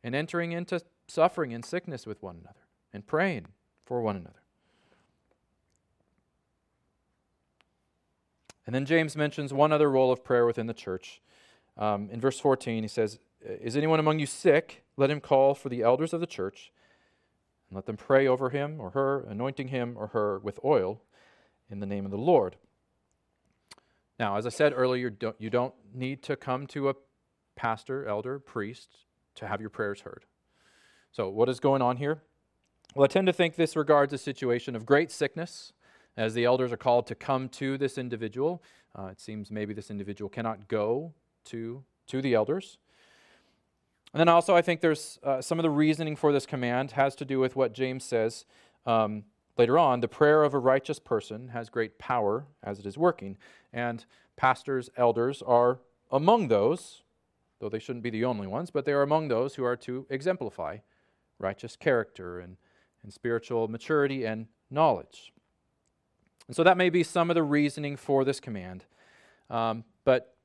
and 0.03 0.15
entering 0.15 0.51
into 0.51 0.81
suffering 1.07 1.53
and 1.53 1.65
sickness 1.65 2.05
with 2.05 2.21
one 2.21 2.37
another, 2.41 2.65
and 2.93 3.05
praying 3.05 3.47
for 3.85 4.01
one 4.01 4.15
another. 4.15 4.39
And 8.65 8.75
then 8.75 8.85
James 8.85 9.15
mentions 9.15 9.51
one 9.51 9.71
other 9.71 9.89
role 9.89 10.11
of 10.11 10.23
prayer 10.23 10.45
within 10.45 10.67
the 10.67 10.75
church. 10.75 11.21
Um, 11.75 12.07
in 12.11 12.21
verse 12.21 12.39
14, 12.39 12.83
he 12.83 12.87
says, 12.87 13.17
Is 13.41 13.75
anyone 13.75 13.99
among 13.99 14.19
you 14.19 14.27
sick? 14.27 14.83
Let 14.95 15.09
him 15.09 15.19
call 15.19 15.55
for 15.55 15.69
the 15.69 15.81
elders 15.81 16.13
of 16.13 16.19
the 16.19 16.27
church, 16.27 16.71
and 17.67 17.75
let 17.75 17.87
them 17.87 17.97
pray 17.97 18.27
over 18.27 18.51
him 18.51 18.79
or 18.79 18.91
her, 18.91 19.21
anointing 19.21 19.69
him 19.69 19.95
or 19.97 20.07
her 20.07 20.37
with 20.37 20.59
oil 20.63 21.01
in 21.67 21.79
the 21.79 21.87
name 21.87 22.05
of 22.05 22.11
the 22.11 22.17
Lord. 22.17 22.57
Now, 24.19 24.35
as 24.35 24.45
I 24.45 24.49
said 24.49 24.73
earlier, 24.75 25.11
you 25.39 25.49
don't 25.49 25.73
need 25.93 26.21
to 26.23 26.35
come 26.35 26.67
to 26.67 26.89
a 26.89 26.95
pastor, 27.55 28.05
elder, 28.05 28.37
priest 28.37 29.05
to 29.35 29.47
have 29.47 29.61
your 29.61 29.69
prayers 29.69 30.01
heard. 30.01 30.25
So, 31.11 31.29
what 31.29 31.49
is 31.49 31.59
going 31.59 31.81
on 31.81 31.97
here? 31.97 32.21
Well, 32.95 33.05
I 33.05 33.07
tend 33.07 33.27
to 33.27 33.33
think 33.33 33.55
this 33.55 33.75
regards 33.75 34.11
a 34.13 34.17
situation 34.17 34.75
of 34.75 34.85
great 34.85 35.11
sickness 35.11 35.73
as 36.17 36.33
the 36.33 36.43
elders 36.43 36.73
are 36.73 36.77
called 36.77 37.07
to 37.07 37.15
come 37.15 37.47
to 37.47 37.77
this 37.77 37.97
individual, 37.97 38.61
uh, 38.97 39.05
it 39.05 39.21
seems 39.21 39.49
maybe 39.49 39.73
this 39.73 39.89
individual 39.89 40.27
cannot 40.27 40.67
go 40.67 41.13
to, 41.45 41.81
to 42.07 42.21
the 42.21 42.33
elders. 42.33 42.77
And 44.13 44.19
then 44.19 44.27
also, 44.27 44.53
I 44.53 44.61
think 44.61 44.81
there's 44.81 45.17
uh, 45.23 45.41
some 45.41 45.59
of 45.59 45.63
the 45.63 45.69
reasoning 45.69 46.17
for 46.17 46.33
this 46.33 46.45
command 46.45 46.91
has 46.91 47.15
to 47.15 47.25
do 47.25 47.39
with 47.39 47.55
what 47.55 47.73
James 47.73 48.03
says 48.03 48.45
um, 48.85 49.23
later 49.59 49.77
on. 49.77 49.99
The 49.99 50.07
prayer 50.07 50.43
of 50.43 50.53
a 50.53 50.59
righteous 50.59 50.97
person 50.97 51.49
has 51.49 51.69
great 51.69 51.99
power 51.99 52.45
as 52.63 52.79
it 52.79 52.85
is 52.85 52.97
working. 52.97 53.37
And 53.73 54.05
pastors, 54.37 54.89
elders 54.97 55.43
are 55.45 55.79
among 56.11 56.47
those, 56.47 57.03
though 57.59 57.69
they 57.69 57.77
shouldn't 57.77 58.03
be 58.03 58.09
the 58.09 58.25
only 58.25 58.47
ones, 58.47 58.71
but 58.71 58.85
they 58.85 58.93
are 58.93 59.03
among 59.03 59.27
those 59.27 59.55
who 59.55 59.65
are 59.65 59.75
to 59.75 60.07
exemplify 60.09 60.77
righteous 61.37 61.75
character 61.75 62.39
and, 62.39 62.55
and 63.03 63.13
spiritual 63.13 63.67
maturity 63.67 64.25
and 64.25 64.47
knowledge. 64.71 65.33
And 66.47 66.55
so 66.55 66.63
that 66.63 66.77
may 66.77 66.89
be 66.89 67.03
some 67.03 67.29
of 67.29 67.35
the 67.35 67.43
reasoning 67.43 67.97
for 67.97 68.23
this 68.23 68.39
command. 68.39 68.85
Um, 69.49 69.83
but 70.05 70.35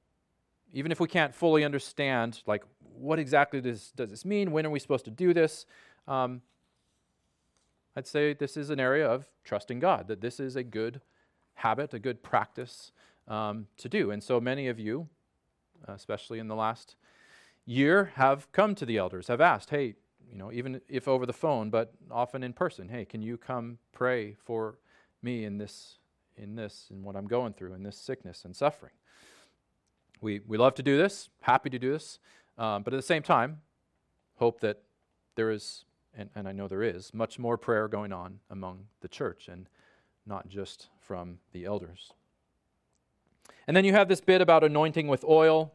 even 0.72 0.90
if 0.90 0.98
we 0.98 1.08
can't 1.08 1.34
fully 1.34 1.64
understand, 1.64 2.42
like, 2.46 2.64
what 2.80 3.18
exactly 3.18 3.60
does, 3.60 3.92
does 3.96 4.10
this 4.10 4.24
mean? 4.24 4.50
When 4.50 4.66
are 4.66 4.70
we 4.70 4.80
supposed 4.80 5.04
to 5.04 5.10
do 5.10 5.32
this? 5.32 5.66
Um, 6.08 6.42
I'd 7.96 8.06
say 8.06 8.34
this 8.34 8.56
is 8.56 8.70
an 8.70 8.80
area 8.80 9.06
of 9.08 9.28
trusting 9.44 9.78
God, 9.78 10.08
that 10.08 10.20
this 10.20 10.40
is 10.40 10.56
a 10.56 10.64
good 10.64 11.00
habit, 11.54 11.94
a 11.94 11.98
good 11.98 12.22
practice 12.22 12.92
um, 13.28 13.66
to 13.76 13.88
do. 13.88 14.10
And 14.10 14.22
so 14.22 14.40
many 14.40 14.68
of 14.68 14.78
you, 14.78 15.08
especially 15.86 16.38
in 16.38 16.48
the 16.48 16.56
last 16.56 16.96
year, 17.66 18.12
have 18.16 18.50
come 18.52 18.74
to 18.74 18.86
the 18.86 18.98
elders, 18.98 19.28
have 19.28 19.40
asked, 19.40 19.70
hey, 19.70 19.94
you 20.30 20.38
know, 20.38 20.50
even 20.52 20.80
if 20.88 21.06
over 21.06 21.26
the 21.26 21.32
phone, 21.32 21.70
but 21.70 21.94
often 22.10 22.42
in 22.42 22.52
person, 22.52 22.88
hey, 22.88 23.04
can 23.04 23.22
you 23.22 23.36
come 23.36 23.78
pray 23.92 24.34
for 24.34 24.78
me 25.22 25.44
in 25.44 25.58
this, 25.58 25.98
in 26.36 26.54
this, 26.54 26.88
in 26.90 27.02
what 27.02 27.16
I'm 27.16 27.26
going 27.26 27.54
through, 27.54 27.74
in 27.74 27.82
this 27.82 27.96
sickness 27.96 28.44
and 28.44 28.54
suffering. 28.54 28.92
We, 30.20 30.40
we 30.46 30.58
love 30.58 30.74
to 30.74 30.82
do 30.82 30.96
this, 30.96 31.28
happy 31.40 31.70
to 31.70 31.78
do 31.78 31.92
this, 31.92 32.18
um, 32.58 32.82
but 32.82 32.92
at 32.92 32.96
the 32.96 33.02
same 33.02 33.22
time, 33.22 33.60
hope 34.36 34.60
that 34.60 34.82
there 35.34 35.50
is, 35.50 35.84
and, 36.16 36.30
and 36.34 36.48
I 36.48 36.52
know 36.52 36.68
there 36.68 36.82
is, 36.82 37.12
much 37.12 37.38
more 37.38 37.56
prayer 37.56 37.88
going 37.88 38.12
on 38.12 38.40
among 38.50 38.86
the 39.00 39.08
church 39.08 39.48
and 39.48 39.68
not 40.26 40.48
just 40.48 40.88
from 41.00 41.38
the 41.52 41.64
elders. 41.64 42.12
And 43.66 43.76
then 43.76 43.84
you 43.84 43.92
have 43.92 44.08
this 44.08 44.20
bit 44.20 44.40
about 44.40 44.64
anointing 44.64 45.08
with 45.08 45.24
oil. 45.24 45.72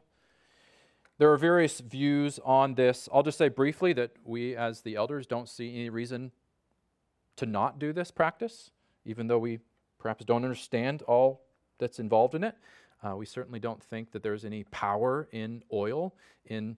There 1.18 1.32
are 1.32 1.38
various 1.38 1.80
views 1.80 2.40
on 2.44 2.76
this. 2.76 3.10
I'll 3.14 3.24
just 3.24 3.38
say 3.38 3.50
briefly 3.50 3.94
that 3.94 4.12
we, 4.24 4.56
as 4.56 4.82
the 4.82 4.96
elders, 4.96 5.28
don't 5.28 5.50
see 5.50 5.76
any 5.76 5.90
reason 5.90 6.32
to 7.36 7.46
not 7.46 7.80
do 7.80 7.94
this 7.94 8.12
practice 8.12 8.72
even 9.10 9.28
though 9.28 9.40
we 9.40 9.60
perhaps 9.98 10.24
don't 10.24 10.44
understand 10.44 11.02
all 11.04 11.42
that's 11.80 12.00
involved 12.00 12.36
in 12.36 12.44
it. 12.44 12.56
Uh, 13.02 13.16
we 13.16 13.26
certainly 13.26 13.60
don't 13.60 13.82
think 13.82 14.12
that 14.12 14.24
there's 14.24 14.46
any 14.46 14.64
power 14.66 15.28
in 15.32 15.64
oil 15.72 16.14
in 16.46 16.78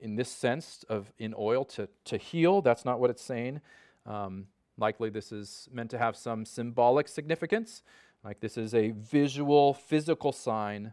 in 0.00 0.16
this 0.16 0.30
sense 0.30 0.84
of 0.88 1.12
in 1.18 1.34
oil 1.36 1.64
to 1.64 1.88
to 2.04 2.16
heal. 2.16 2.62
That's 2.62 2.84
not 2.84 3.00
what 3.00 3.10
it's 3.10 3.22
saying. 3.22 3.60
Um, 4.06 4.46
likely, 4.76 5.10
this 5.10 5.32
is 5.32 5.68
meant 5.72 5.90
to 5.90 5.98
have 5.98 6.16
some 6.16 6.44
symbolic 6.44 7.08
significance, 7.08 7.82
like 8.24 8.40
this 8.40 8.56
is 8.56 8.74
a 8.74 8.90
visual, 8.90 9.74
physical 9.74 10.32
sign 10.32 10.92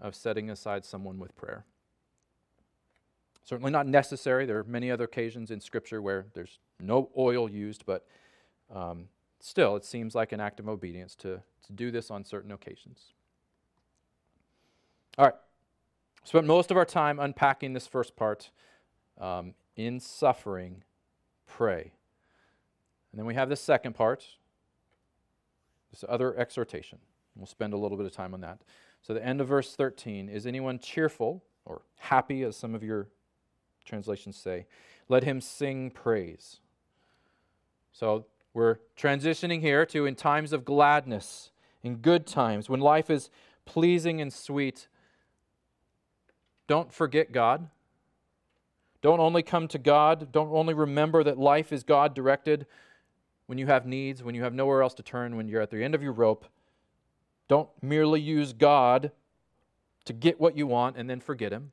of 0.00 0.14
setting 0.14 0.50
aside 0.50 0.84
someone 0.84 1.18
with 1.18 1.34
prayer. 1.36 1.64
Certainly 3.44 3.72
not 3.72 3.86
necessary. 3.86 4.46
There 4.46 4.58
are 4.58 4.64
many 4.64 4.90
other 4.90 5.04
occasions 5.04 5.50
in 5.50 5.60
Scripture 5.60 6.00
where 6.00 6.26
there's 6.34 6.58
no 6.80 7.10
oil 7.16 7.48
used, 7.48 7.84
but 7.86 8.06
um, 8.74 9.08
still, 9.40 9.76
it 9.76 9.84
seems 9.84 10.14
like 10.14 10.32
an 10.32 10.40
act 10.40 10.60
of 10.60 10.68
obedience 10.68 11.14
to, 11.16 11.42
to 11.66 11.72
do 11.72 11.90
this 11.90 12.10
on 12.10 12.24
certain 12.24 12.52
occasions. 12.52 13.12
All 15.18 15.26
right. 15.26 15.34
Spent 16.24 16.46
most 16.46 16.70
of 16.70 16.76
our 16.76 16.84
time 16.84 17.18
unpacking 17.18 17.72
this 17.72 17.86
first 17.86 18.16
part. 18.16 18.50
Um, 19.18 19.54
in 19.76 20.00
suffering, 20.00 20.82
pray. 21.46 21.92
And 23.12 23.18
then 23.18 23.26
we 23.26 23.34
have 23.34 23.48
the 23.48 23.56
second 23.56 23.94
part, 23.94 24.24
this 25.90 26.04
other 26.08 26.36
exhortation. 26.36 26.98
We'll 27.36 27.46
spend 27.46 27.72
a 27.72 27.76
little 27.76 27.96
bit 27.96 28.06
of 28.06 28.12
time 28.12 28.34
on 28.34 28.40
that. 28.40 28.60
So, 29.02 29.14
the 29.14 29.24
end 29.24 29.40
of 29.40 29.48
verse 29.48 29.74
13 29.74 30.28
is 30.28 30.46
anyone 30.46 30.78
cheerful 30.78 31.44
or 31.64 31.82
happy, 31.96 32.42
as 32.42 32.56
some 32.56 32.74
of 32.74 32.82
your 32.82 33.08
translations 33.84 34.36
say? 34.36 34.66
Let 35.08 35.24
him 35.24 35.40
sing 35.40 35.90
praise. 35.90 36.60
So, 37.92 38.26
we're 38.52 38.78
transitioning 38.96 39.60
here 39.60 39.84
to 39.86 40.06
in 40.06 40.14
times 40.14 40.52
of 40.52 40.64
gladness, 40.64 41.50
in 41.82 41.96
good 41.96 42.26
times, 42.26 42.68
when 42.68 42.80
life 42.80 43.10
is 43.10 43.30
pleasing 43.64 44.20
and 44.20 44.32
sweet. 44.32 44.88
Don't 46.66 46.92
forget 46.92 47.32
God. 47.32 47.68
Don't 49.02 49.20
only 49.20 49.42
come 49.42 49.68
to 49.68 49.78
God. 49.78 50.32
Don't 50.32 50.50
only 50.50 50.74
remember 50.74 51.22
that 51.24 51.38
life 51.38 51.72
is 51.72 51.82
God 51.84 52.14
directed 52.14 52.66
when 53.46 53.58
you 53.58 53.66
have 53.66 53.86
needs, 53.86 54.22
when 54.22 54.34
you 54.34 54.42
have 54.42 54.54
nowhere 54.54 54.82
else 54.82 54.94
to 54.94 55.02
turn, 55.02 55.36
when 55.36 55.48
you're 55.48 55.60
at 55.60 55.70
the 55.70 55.84
end 55.84 55.94
of 55.94 56.02
your 56.02 56.12
rope. 56.12 56.46
Don't 57.48 57.68
merely 57.82 58.20
use 58.20 58.52
God 58.52 59.12
to 60.06 60.12
get 60.12 60.40
what 60.40 60.56
you 60.56 60.66
want 60.66 60.96
and 60.96 61.08
then 61.08 61.20
forget 61.20 61.52
Him. 61.52 61.72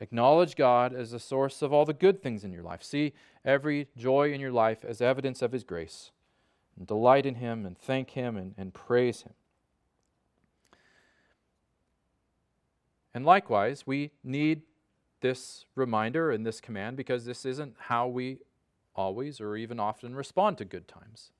Acknowledge 0.00 0.56
God 0.56 0.94
as 0.94 1.10
the 1.10 1.18
source 1.18 1.62
of 1.62 1.72
all 1.72 1.84
the 1.84 1.92
good 1.92 2.22
things 2.22 2.44
in 2.44 2.52
your 2.52 2.62
life. 2.62 2.82
See 2.82 3.12
every 3.44 3.88
joy 3.96 4.32
in 4.32 4.40
your 4.40 4.52
life 4.52 4.84
as 4.84 5.00
evidence 5.00 5.42
of 5.42 5.52
His 5.52 5.64
grace. 5.64 6.10
And 6.76 6.86
delight 6.86 7.26
in 7.26 7.36
Him 7.36 7.66
and 7.66 7.78
thank 7.78 8.10
Him 8.10 8.36
and, 8.36 8.54
and 8.56 8.72
praise 8.72 9.22
Him. 9.22 9.32
And 13.14 13.24
likewise, 13.24 13.86
we 13.86 14.12
need 14.22 14.62
this 15.20 15.66
reminder 15.74 16.30
and 16.30 16.46
this 16.46 16.60
command 16.60 16.96
because 16.96 17.24
this 17.24 17.44
isn't 17.44 17.74
how 17.78 18.06
we 18.06 18.38
always 18.94 19.40
or 19.40 19.56
even 19.56 19.78
often 19.80 20.14
respond 20.14 20.58
to 20.58 20.64
good 20.64 20.88
times. 20.88 21.32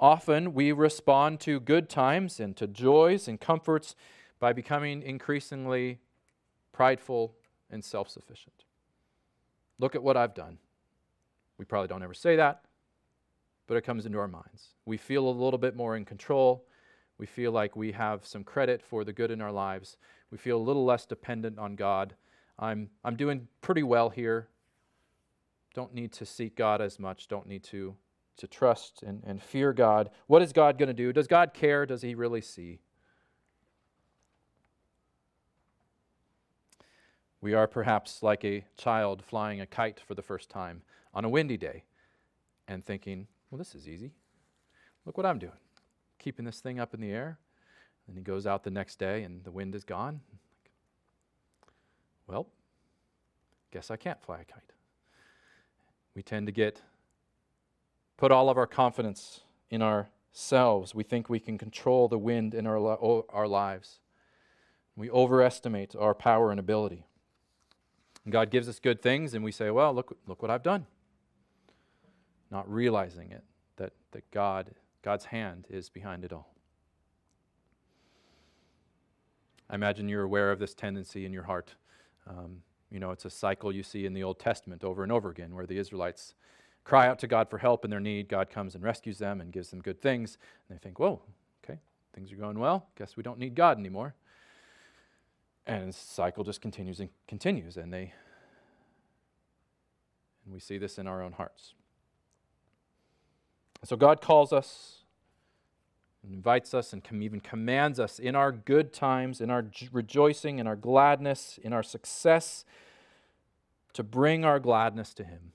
Often 0.00 0.54
we 0.54 0.72
respond 0.72 1.40
to 1.40 1.60
good 1.60 1.88
times 1.88 2.40
and 2.40 2.56
to 2.56 2.66
joys 2.66 3.28
and 3.28 3.40
comforts 3.40 3.94
by 4.40 4.52
becoming 4.52 5.02
increasingly 5.02 6.00
prideful, 6.72 7.34
and 7.70 7.84
self 7.84 8.08
sufficient. 8.08 8.64
Look 9.78 9.94
at 9.94 10.02
what 10.02 10.16
I've 10.16 10.34
done. 10.34 10.58
We 11.58 11.64
probably 11.64 11.88
don't 11.88 12.02
ever 12.02 12.14
say 12.14 12.36
that, 12.36 12.64
but 13.66 13.76
it 13.76 13.82
comes 13.82 14.06
into 14.06 14.18
our 14.18 14.28
minds. 14.28 14.74
We 14.84 14.96
feel 14.96 15.28
a 15.28 15.30
little 15.30 15.58
bit 15.58 15.76
more 15.76 15.96
in 15.96 16.04
control. 16.04 16.66
We 17.18 17.26
feel 17.26 17.52
like 17.52 17.76
we 17.76 17.92
have 17.92 18.26
some 18.26 18.44
credit 18.44 18.82
for 18.82 19.04
the 19.04 19.12
good 19.12 19.30
in 19.30 19.40
our 19.40 19.52
lives. 19.52 19.96
We 20.30 20.38
feel 20.38 20.56
a 20.56 20.62
little 20.62 20.84
less 20.84 21.06
dependent 21.06 21.58
on 21.58 21.76
God. 21.76 22.14
I'm, 22.58 22.90
I'm 23.04 23.16
doing 23.16 23.48
pretty 23.60 23.82
well 23.82 24.10
here. 24.10 24.48
Don't 25.74 25.94
need 25.94 26.12
to 26.12 26.26
seek 26.26 26.56
God 26.56 26.80
as 26.80 26.98
much. 26.98 27.28
Don't 27.28 27.46
need 27.46 27.64
to, 27.64 27.94
to 28.36 28.46
trust 28.46 29.02
and, 29.02 29.22
and 29.24 29.42
fear 29.42 29.72
God. 29.72 30.10
What 30.26 30.42
is 30.42 30.52
God 30.52 30.78
going 30.78 30.88
to 30.88 30.94
do? 30.94 31.12
Does 31.12 31.26
God 31.26 31.54
care? 31.54 31.86
Does 31.86 32.02
He 32.02 32.14
really 32.14 32.40
see? 32.40 32.80
We 37.40 37.54
are 37.54 37.66
perhaps 37.66 38.22
like 38.22 38.44
a 38.44 38.64
child 38.76 39.22
flying 39.24 39.60
a 39.60 39.66
kite 39.66 40.00
for 40.00 40.14
the 40.14 40.22
first 40.22 40.48
time 40.48 40.82
on 41.12 41.24
a 41.24 41.28
windy 41.28 41.56
day 41.56 41.84
and 42.68 42.84
thinking, 42.84 43.26
well, 43.50 43.58
this 43.58 43.74
is 43.74 43.88
easy. 43.88 44.12
Look 45.04 45.16
what 45.16 45.26
I'm 45.26 45.40
doing. 45.40 45.52
Keeping 46.22 46.44
this 46.44 46.60
thing 46.60 46.78
up 46.78 46.94
in 46.94 47.00
the 47.00 47.10
air. 47.10 47.38
And 48.06 48.16
he 48.16 48.22
goes 48.22 48.46
out 48.46 48.64
the 48.64 48.70
next 48.70 48.98
day 48.98 49.22
and 49.24 49.44
the 49.44 49.50
wind 49.50 49.74
is 49.74 49.84
gone. 49.84 50.20
Well, 52.26 52.46
guess 53.72 53.90
I 53.90 53.96
can't 53.96 54.22
fly 54.22 54.40
a 54.40 54.44
kite. 54.44 54.72
We 56.14 56.22
tend 56.22 56.46
to 56.46 56.52
get, 56.52 56.82
put 58.16 58.30
all 58.30 58.48
of 58.48 58.56
our 58.56 58.66
confidence 58.66 59.40
in 59.70 59.82
ourselves. 59.82 60.94
We 60.94 61.02
think 61.02 61.28
we 61.28 61.40
can 61.40 61.58
control 61.58 62.06
the 62.06 62.18
wind 62.18 62.54
in 62.54 62.66
our, 62.66 62.78
our 63.30 63.48
lives. 63.48 63.98
We 64.94 65.10
overestimate 65.10 65.96
our 65.96 66.14
power 66.14 66.50
and 66.50 66.60
ability. 66.60 67.06
And 68.24 68.32
God 68.32 68.50
gives 68.50 68.68
us 68.68 68.78
good 68.78 69.02
things, 69.02 69.34
and 69.34 69.42
we 69.42 69.50
say, 69.50 69.70
Well, 69.70 69.92
look, 69.92 70.16
look 70.26 70.42
what 70.42 70.50
I've 70.50 70.62
done. 70.62 70.86
Not 72.50 72.70
realizing 72.70 73.32
it, 73.32 73.42
that, 73.76 73.94
that 74.12 74.30
God, 74.30 74.70
God's 75.02 75.26
hand 75.26 75.66
is 75.68 75.88
behind 75.88 76.24
it 76.24 76.32
all. 76.32 76.54
I 79.68 79.74
imagine 79.74 80.08
you're 80.08 80.22
aware 80.22 80.52
of 80.52 80.58
this 80.58 80.74
tendency 80.74 81.24
in 81.24 81.32
your 81.32 81.44
heart. 81.44 81.74
Um, 82.28 82.58
you 82.90 83.00
know, 83.00 83.10
it's 83.10 83.24
a 83.24 83.30
cycle 83.30 83.72
you 83.72 83.82
see 83.82 84.06
in 84.06 84.12
the 84.12 84.22
Old 84.22 84.38
Testament 84.38 84.84
over 84.84 85.02
and 85.02 85.10
over 85.10 85.30
again 85.30 85.54
where 85.54 85.66
the 85.66 85.78
Israelites 85.78 86.34
cry 86.84 87.08
out 87.08 87.18
to 87.20 87.26
God 87.26 87.48
for 87.48 87.58
help 87.58 87.84
in 87.84 87.90
their 87.90 88.00
need. 88.00 88.28
God 88.28 88.50
comes 88.50 88.74
and 88.74 88.84
rescues 88.84 89.18
them 89.18 89.40
and 89.40 89.52
gives 89.52 89.70
them 89.70 89.80
good 89.80 90.02
things. 90.02 90.36
And 90.68 90.78
they 90.78 90.82
think, 90.82 90.98
whoa, 90.98 91.22
okay, 91.64 91.80
things 92.14 92.30
are 92.32 92.36
going 92.36 92.58
well. 92.58 92.88
Guess 92.98 93.16
we 93.16 93.22
don't 93.22 93.38
need 93.38 93.54
God 93.54 93.78
anymore. 93.78 94.14
And 95.66 95.88
the 95.88 95.92
cycle 95.92 96.44
just 96.44 96.60
continues 96.60 97.00
and 97.00 97.08
continues. 97.26 97.76
And 97.76 97.92
they 97.92 98.12
and 100.44 100.52
we 100.52 100.60
see 100.60 100.76
this 100.76 100.98
in 100.98 101.06
our 101.06 101.22
own 101.22 101.32
hearts. 101.32 101.74
So 103.84 103.96
God 103.96 104.20
calls 104.20 104.52
us 104.52 105.02
invites 106.30 106.72
us 106.72 106.92
and 106.92 107.02
even 107.20 107.40
commands 107.40 107.98
us 107.98 108.18
in 108.18 108.34
our 108.34 108.52
good 108.52 108.92
times, 108.92 109.40
in 109.40 109.50
our 109.50 109.66
rejoicing, 109.90 110.58
in 110.58 110.66
our 110.66 110.76
gladness, 110.76 111.58
in 111.62 111.72
our 111.72 111.82
success, 111.82 112.64
to 113.92 114.02
bring 114.02 114.44
our 114.44 114.60
gladness 114.60 115.12
to 115.14 115.24
Him, 115.24 115.52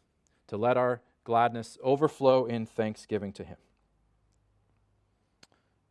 to 0.47 0.57
let 0.57 0.77
our 0.77 1.01
gladness 1.23 1.77
overflow 1.81 2.45
in 2.45 2.65
thanksgiving 2.65 3.31
to 3.33 3.43
Him. 3.43 3.57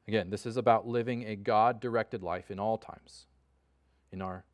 Again, 0.07 0.31
this 0.31 0.46
is 0.46 0.57
about 0.57 0.87
living 0.87 1.27
a 1.27 1.35
God 1.35 1.81
directed 1.81 2.22
life 2.22 2.51
in 2.51 2.61
all 2.61 2.79
times. 2.79 3.27
In 4.12 4.22
our 4.22 4.44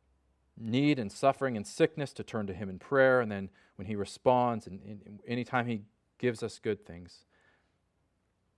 need 0.57 0.97
and 0.99 1.11
suffering 1.11 1.55
and 1.55 1.67
sickness, 1.67 2.11
to 2.13 2.23
turn 2.23 2.47
to 2.47 2.53
Him 2.53 2.69
in 2.69 2.79
prayer, 2.79 3.21
and 3.21 3.31
then 3.31 3.49
when 3.75 3.87
He 3.87 3.95
responds, 3.95 4.67
and, 4.67 5.19
anytime 5.27 5.67
He 5.67 5.81
gives 6.17 6.41
us 6.41 6.59
good 6.59 6.85
things, 6.85 7.25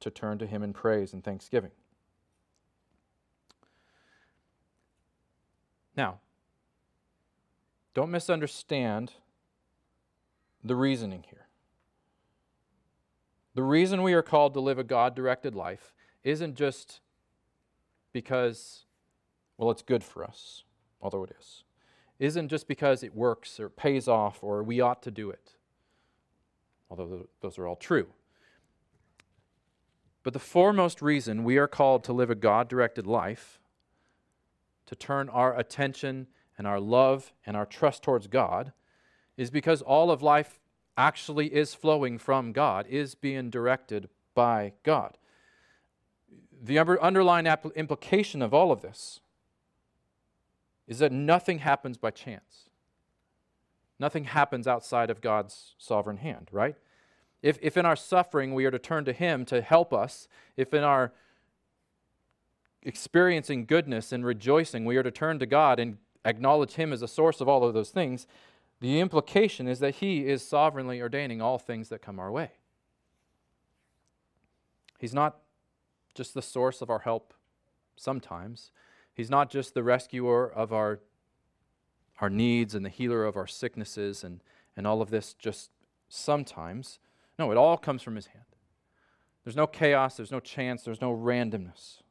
to 0.05 0.11
turn 0.11 0.37
to 0.37 0.45
Him 0.45 0.61
in 0.61 0.71
praise 0.71 1.13
and 1.13 1.23
thanksgiving. 1.23 1.71
Now, 5.97 6.19
don't 7.95 8.11
misunderstand 8.11 9.13
the 10.63 10.75
reasoning 10.75 11.25
here. 11.27 11.47
The 13.55 13.63
reason 13.63 14.03
we 14.03 14.13
are 14.13 14.21
called 14.21 14.53
to 14.53 14.59
live 14.59 14.77
a 14.77 14.83
God 14.83 15.15
directed 15.15 15.55
life 15.55 15.95
isn't 16.23 16.53
just 16.53 16.99
because, 18.13 18.85
well, 19.57 19.71
it's 19.71 19.81
good 19.81 20.03
for 20.03 20.23
us, 20.23 20.65
although 21.01 21.23
it 21.23 21.31
is. 21.39 21.63
Isn't 22.19 22.49
just 22.49 22.67
because 22.67 23.01
it 23.01 23.15
works 23.15 23.59
or 23.59 23.69
pays 23.69 24.07
off 24.07 24.43
or 24.43 24.61
we 24.61 24.81
ought 24.81 25.01
to 25.01 25.09
do 25.09 25.31
it, 25.31 25.55
although 26.91 27.27
those 27.41 27.57
are 27.57 27.65
all 27.65 27.75
true. 27.75 28.09
But 30.25 30.33
the 30.33 30.39
foremost 30.39 31.03
reason 31.03 31.43
we 31.43 31.59
are 31.59 31.67
called 31.67 32.03
to 32.05 32.13
live 32.13 32.31
a 32.31 32.35
God 32.35 32.67
directed 32.67 33.05
life, 33.05 33.59
to 34.87 34.95
turn 34.95 35.29
our 35.29 35.55
attention 35.55 36.25
and 36.57 36.65
our 36.65 36.79
love 36.79 37.31
and 37.45 37.55
our 37.55 37.67
trust 37.67 38.01
towards 38.01 38.25
God, 38.25 38.73
is 39.37 39.51
because 39.51 39.83
all 39.83 40.09
of 40.09 40.23
life 40.23 40.59
actually 40.97 41.53
is 41.53 41.75
flowing 41.75 42.17
from 42.17 42.53
God, 42.53 42.87
is 42.89 43.13
being 43.13 43.51
directed 43.51 44.09
by 44.33 44.73
God. 44.81 45.19
The 46.59 46.79
underlying 46.79 47.45
implication 47.75 48.41
of 48.41 48.51
all 48.51 48.71
of 48.71 48.81
this 48.81 49.19
is 50.87 50.97
that 50.97 51.11
nothing 51.11 51.59
happens 51.59 51.99
by 51.99 52.09
chance. 52.09 52.71
Nothing 53.99 54.23
happens 54.23 54.67
outside 54.67 55.11
of 55.11 55.21
God's 55.21 55.75
sovereign 55.77 56.17
hand, 56.17 56.49
right? 56.51 56.77
If, 57.45 57.59
if 57.61 57.77
in 57.77 57.85
our 57.85 57.95
suffering 57.95 58.55
we 58.55 58.65
are 58.65 58.71
to 58.71 58.79
turn 58.79 59.05
to 59.05 59.13
Him 59.13 59.45
to 59.45 59.61
help 59.61 59.93
us, 59.93 60.27
if 60.57 60.73
in 60.73 60.83
our 60.83 61.13
experiencing 62.81 63.65
goodness 63.65 64.11
and 64.11 64.25
rejoicing 64.25 64.83
we 64.83 64.97
are 64.97 65.03
to 65.03 65.11
turn 65.11 65.37
to 65.37 65.45
God 65.45 65.79
and 65.79 65.99
acknowledge 66.25 66.73
Him 66.73 66.91
as 66.91 67.01
the 67.01 67.07
source 67.07 67.41
of 67.41 67.47
all 67.47 67.63
of 67.63 67.75
those 67.75 67.91
things, 67.91 68.25
the 68.81 68.99
implication 68.99 69.67
is 69.67 69.77
that 69.77 69.97
He 69.97 70.27
is 70.27 70.41
sovereignly 70.41 70.99
ordaining 70.99 71.39
all 71.39 71.59
things 71.59 71.89
that 71.89 72.01
come 72.01 72.17
our 72.17 72.31
way. 72.31 72.49
He's 74.97 75.13
not 75.13 75.37
just 76.15 76.33
the 76.33 76.41
source 76.41 76.81
of 76.81 76.89
our 76.89 76.99
help 76.99 77.31
sometimes, 77.95 78.71
He's 79.13 79.29
not 79.29 79.51
just 79.51 79.75
the 79.75 79.83
rescuer 79.83 80.51
of 80.51 80.73
our, 80.73 80.99
our 82.19 82.31
needs 82.31 82.73
and 82.73 82.83
the 82.83 82.89
healer 82.89 83.23
of 83.23 83.37
our 83.37 83.45
sicknesses 83.45 84.23
and, 84.23 84.41
and 84.75 84.87
all 84.87 84.99
of 84.99 85.11
this 85.11 85.35
just 85.35 85.69
sometimes. 86.09 86.97
No, 87.37 87.51
it 87.51 87.57
all 87.57 87.77
comes 87.77 88.01
from 88.01 88.15
His 88.15 88.27
hand. 88.27 88.43
There's 89.43 89.55
no 89.55 89.67
chaos, 89.67 90.17
there's 90.17 90.31
no 90.31 90.39
chance, 90.39 90.83
there's 90.83 91.01
no 91.01 91.15
randomness. 91.15 92.01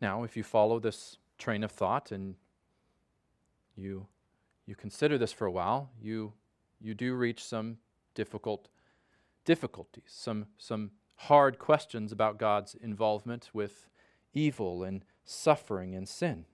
Now, 0.00 0.22
if 0.22 0.36
you 0.36 0.44
follow 0.44 0.78
this 0.78 1.18
train 1.38 1.64
of 1.64 1.72
thought 1.72 2.12
and 2.12 2.36
you, 3.76 4.06
you 4.66 4.76
consider 4.76 5.18
this 5.18 5.32
for 5.32 5.46
a 5.46 5.50
while, 5.50 5.90
you, 6.00 6.32
you 6.80 6.94
do 6.94 7.14
reach 7.14 7.42
some 7.42 7.78
difficult 8.14 8.68
difficulties, 9.44 10.04
some, 10.06 10.46
some 10.58 10.90
hard 11.16 11.58
questions 11.58 12.12
about 12.12 12.38
God's 12.38 12.74
involvement 12.74 13.50
with 13.52 13.88
evil 14.34 14.84
and 14.84 15.04
suffering 15.24 15.94
and 15.94 16.08
sin. 16.08 16.44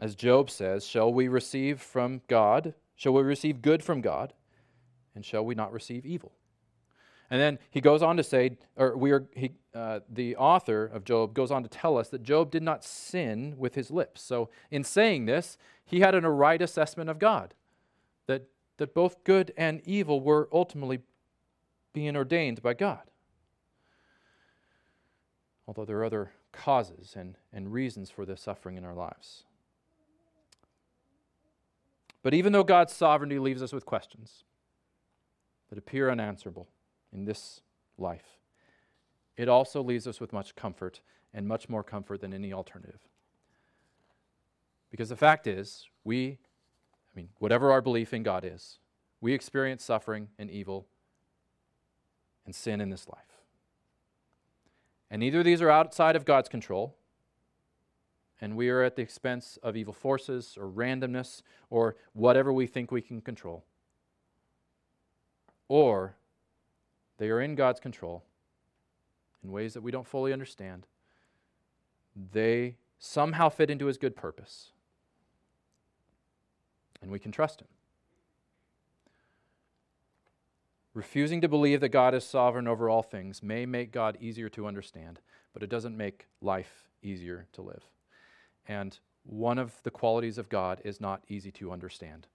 As 0.00 0.14
Job 0.14 0.50
says, 0.50 0.86
shall 0.86 1.12
we 1.12 1.28
receive 1.28 1.80
from 1.80 2.22
God? 2.28 2.74
Shall 2.96 3.14
we 3.14 3.22
receive 3.22 3.62
good 3.62 3.82
from 3.82 4.00
God? 4.00 4.32
And 5.14 5.24
shall 5.24 5.44
we 5.44 5.54
not 5.54 5.72
receive 5.72 6.04
evil? 6.04 6.32
And 7.30 7.40
then 7.40 7.58
he 7.70 7.80
goes 7.80 8.02
on 8.02 8.16
to 8.16 8.22
say, 8.22 8.58
or 8.76 8.96
we 8.96 9.10
are, 9.10 9.26
he, 9.34 9.52
uh, 9.74 10.00
the 10.08 10.36
author 10.36 10.84
of 10.84 11.04
Job 11.04 11.34
goes 11.34 11.50
on 11.50 11.62
to 11.62 11.68
tell 11.68 11.96
us 11.96 12.08
that 12.10 12.22
Job 12.22 12.50
did 12.50 12.62
not 12.62 12.84
sin 12.84 13.54
with 13.56 13.74
his 13.74 13.90
lips. 13.90 14.20
So 14.22 14.50
in 14.70 14.84
saying 14.84 15.26
this, 15.26 15.56
he 15.84 16.00
had 16.00 16.14
an, 16.14 16.24
a 16.24 16.30
right 16.30 16.60
assessment 16.60 17.08
of 17.08 17.18
God, 17.18 17.54
that, 18.26 18.48
that 18.76 18.94
both 18.94 19.24
good 19.24 19.52
and 19.56 19.80
evil 19.84 20.20
were 20.20 20.48
ultimately 20.52 21.00
being 21.92 22.16
ordained 22.16 22.62
by 22.62 22.74
God. 22.74 23.02
Although 25.66 25.86
there 25.86 25.98
are 25.98 26.04
other 26.04 26.32
causes 26.52 27.14
and, 27.16 27.36
and 27.52 27.72
reasons 27.72 28.10
for 28.10 28.26
the 28.26 28.36
suffering 28.36 28.76
in 28.76 28.84
our 28.84 28.94
lives. 28.94 29.44
But 32.24 32.32
even 32.32 32.54
though 32.54 32.64
God's 32.64 32.94
sovereignty 32.94 33.38
leaves 33.38 33.62
us 33.62 33.72
with 33.72 33.84
questions 33.84 34.44
that 35.68 35.78
appear 35.78 36.10
unanswerable 36.10 36.68
in 37.12 37.26
this 37.26 37.60
life, 37.98 38.38
it 39.36 39.46
also 39.46 39.82
leaves 39.82 40.06
us 40.06 40.20
with 40.20 40.32
much 40.32 40.56
comfort 40.56 41.02
and 41.34 41.46
much 41.46 41.68
more 41.68 41.84
comfort 41.84 42.22
than 42.22 42.32
any 42.32 42.50
alternative. 42.50 43.00
Because 44.90 45.10
the 45.10 45.16
fact 45.16 45.46
is, 45.46 45.86
we, 46.02 46.38
I 47.12 47.12
mean, 47.14 47.28
whatever 47.40 47.70
our 47.70 47.82
belief 47.82 48.14
in 48.14 48.22
God 48.22 48.42
is, 48.42 48.78
we 49.20 49.34
experience 49.34 49.84
suffering 49.84 50.28
and 50.38 50.50
evil 50.50 50.86
and 52.46 52.54
sin 52.54 52.80
in 52.80 52.88
this 52.88 53.06
life. 53.06 53.42
And 55.10 55.20
neither 55.20 55.40
of 55.40 55.44
these 55.44 55.60
are 55.60 55.70
outside 55.70 56.16
of 56.16 56.24
God's 56.24 56.48
control 56.48 56.96
and 58.40 58.56
we 58.56 58.68
are 58.68 58.82
at 58.82 58.96
the 58.96 59.02
expense 59.02 59.58
of 59.62 59.76
evil 59.76 59.92
forces 59.92 60.56
or 60.58 60.68
randomness 60.68 61.42
or 61.70 61.96
whatever 62.12 62.52
we 62.52 62.66
think 62.66 62.90
we 62.90 63.00
can 63.00 63.20
control. 63.20 63.64
Or 65.68 66.16
they 67.18 67.30
are 67.30 67.40
in 67.40 67.54
God's 67.54 67.80
control 67.80 68.24
in 69.42 69.52
ways 69.52 69.74
that 69.74 69.82
we 69.82 69.90
don't 69.90 70.06
fully 70.06 70.32
understand. 70.32 70.86
They 72.32 72.76
somehow 72.98 73.48
fit 73.48 73.70
into 73.70 73.86
His 73.86 73.98
good 73.98 74.16
purpose, 74.16 74.70
and 77.02 77.10
we 77.10 77.18
can 77.18 77.32
trust 77.32 77.60
Him. 77.60 77.68
Refusing 80.94 81.40
to 81.40 81.48
believe 81.48 81.80
that 81.80 81.88
God 81.88 82.14
is 82.14 82.24
sovereign 82.24 82.68
over 82.68 82.88
all 82.88 83.02
things 83.02 83.42
may 83.42 83.66
make 83.66 83.90
God 83.90 84.16
easier 84.20 84.48
to 84.50 84.66
understand, 84.66 85.18
but 85.52 85.62
it 85.62 85.68
doesn't 85.68 85.96
make 85.96 86.26
life 86.40 86.88
easier 87.02 87.46
to 87.52 87.62
live. 87.62 87.82
And 88.66 88.98
one 89.24 89.58
of 89.58 89.82
the 89.82 89.90
qualities 89.90 90.38
of 90.38 90.48
God 90.48 90.80
is 90.84 91.00
not 91.00 91.22
easy 91.28 91.50
to 91.52 91.72
understand. 91.72 92.26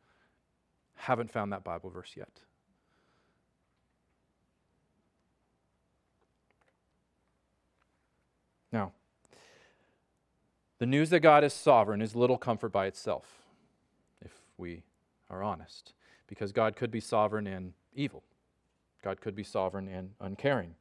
Haven't 0.95 1.31
found 1.31 1.51
that 1.51 1.63
Bible 1.63 1.89
verse 1.89 2.13
yet. 2.15 2.41
Now, 8.71 8.91
the 10.77 10.85
news 10.85 11.09
that 11.09 11.21
God 11.21 11.43
is 11.43 11.53
sovereign 11.53 12.01
is 12.01 12.15
little 12.15 12.37
comfort 12.37 12.71
by 12.71 12.85
itself, 12.85 13.39
if 14.21 14.31
we 14.57 14.83
are 15.29 15.43
honest, 15.43 15.93
because 16.27 16.51
God 16.51 16.75
could 16.75 16.91
be 16.91 16.99
sovereign 16.99 17.47
in 17.47 17.73
evil. 17.93 18.23
God 19.03 19.21
could 19.21 19.35
be 19.35 19.43
sovereign 19.43 19.87
and 19.87 20.11
uncaring. 20.19 20.75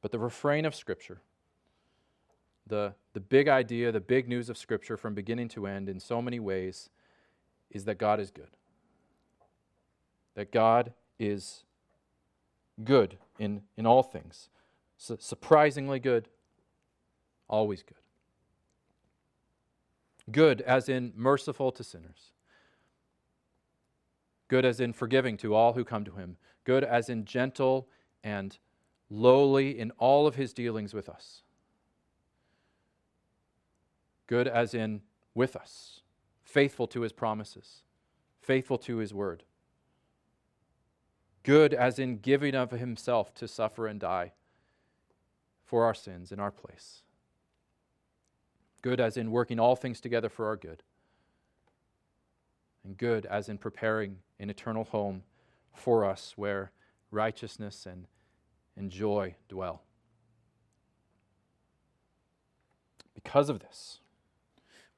But 0.00 0.10
the 0.10 0.18
refrain 0.18 0.64
of 0.64 0.74
Scripture, 0.74 1.20
the, 2.66 2.94
the 3.12 3.20
big 3.20 3.48
idea, 3.48 3.92
the 3.92 4.00
big 4.00 4.28
news 4.28 4.48
of 4.48 4.56
Scripture 4.56 4.96
from 4.96 5.14
beginning 5.14 5.48
to 5.48 5.66
end 5.66 5.88
in 5.88 6.00
so 6.00 6.22
many 6.22 6.40
ways 6.40 6.90
is 7.70 7.84
that 7.84 7.98
God 7.98 8.20
is 8.20 8.30
good. 8.30 8.50
That 10.34 10.52
God 10.52 10.92
is 11.18 11.64
good 12.84 13.18
in, 13.38 13.62
in 13.76 13.86
all 13.86 14.02
things. 14.02 14.48
Su- 14.96 15.18
surprisingly 15.20 15.98
good, 15.98 16.28
always 17.48 17.82
good. 17.82 17.96
Good 20.30 20.60
as 20.62 20.88
in 20.88 21.12
merciful 21.16 21.72
to 21.72 21.82
sinners. 21.82 22.30
Good 24.48 24.64
as 24.64 24.80
in 24.80 24.92
forgiving 24.92 25.36
to 25.38 25.54
all 25.54 25.72
who 25.72 25.84
come 25.84 26.04
to 26.04 26.12
him. 26.12 26.36
Good 26.64 26.84
as 26.84 27.08
in 27.08 27.24
gentle 27.24 27.88
and 28.22 28.56
lowly 29.10 29.78
in 29.78 29.90
all 29.92 30.26
of 30.26 30.36
his 30.36 30.52
dealings 30.52 30.94
with 30.94 31.08
us. 31.08 31.42
Good 34.32 34.48
as 34.48 34.72
in 34.72 35.02
with 35.34 35.54
us, 35.54 36.00
faithful 36.42 36.86
to 36.86 37.02
his 37.02 37.12
promises, 37.12 37.82
faithful 38.40 38.78
to 38.78 38.96
his 38.96 39.12
word. 39.12 39.42
Good 41.42 41.74
as 41.74 41.98
in 41.98 42.16
giving 42.16 42.54
of 42.54 42.70
himself 42.70 43.34
to 43.34 43.46
suffer 43.46 43.86
and 43.86 44.00
die 44.00 44.32
for 45.66 45.84
our 45.84 45.92
sins 45.92 46.32
in 46.32 46.40
our 46.40 46.50
place. 46.50 47.02
Good 48.80 49.00
as 49.00 49.18
in 49.18 49.32
working 49.32 49.60
all 49.60 49.76
things 49.76 50.00
together 50.00 50.30
for 50.30 50.46
our 50.46 50.56
good. 50.56 50.82
And 52.84 52.96
good 52.96 53.26
as 53.26 53.50
in 53.50 53.58
preparing 53.58 54.20
an 54.40 54.48
eternal 54.48 54.84
home 54.84 55.24
for 55.74 56.06
us 56.06 56.32
where 56.36 56.72
righteousness 57.10 57.84
and, 57.84 58.06
and 58.78 58.90
joy 58.90 59.34
dwell. 59.50 59.82
Because 63.14 63.50
of 63.50 63.60
this, 63.60 63.98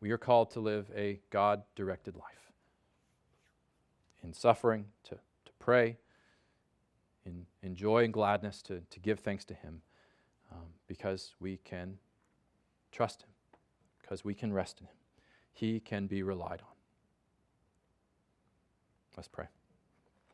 we 0.05 0.11
are 0.11 0.19
called 0.19 0.51
to 0.51 0.61
live 0.61 0.91
a 0.95 1.19
God 1.31 1.63
directed 1.75 2.15
life 2.15 2.53
in 4.23 4.35
suffering, 4.35 4.85
to, 5.05 5.15
to 5.15 5.53
pray, 5.59 5.97
in, 7.25 7.47
in 7.63 7.75
joy 7.75 8.05
and 8.05 8.13
gladness, 8.13 8.61
to, 8.65 8.83
to 8.91 9.01
give 9.01 9.21
thanks 9.21 9.47
to 9.47 9.55
Him, 9.55 9.81
um, 10.53 10.67
because 10.87 11.35
we 11.41 11.57
can 11.65 11.97
trust 12.93 13.23
Him, 13.23 13.31
because 14.03 14.27
we 14.27 14.35
can 14.35 14.53
rest 14.53 14.79
in 14.83 14.89
Him. 14.89 14.97
He 15.55 15.81
can 15.81 16.07
be 16.07 16.23
relied 16.23 16.61
on. 16.61 16.77
Let's 19.17 19.29
pray. 19.29 19.47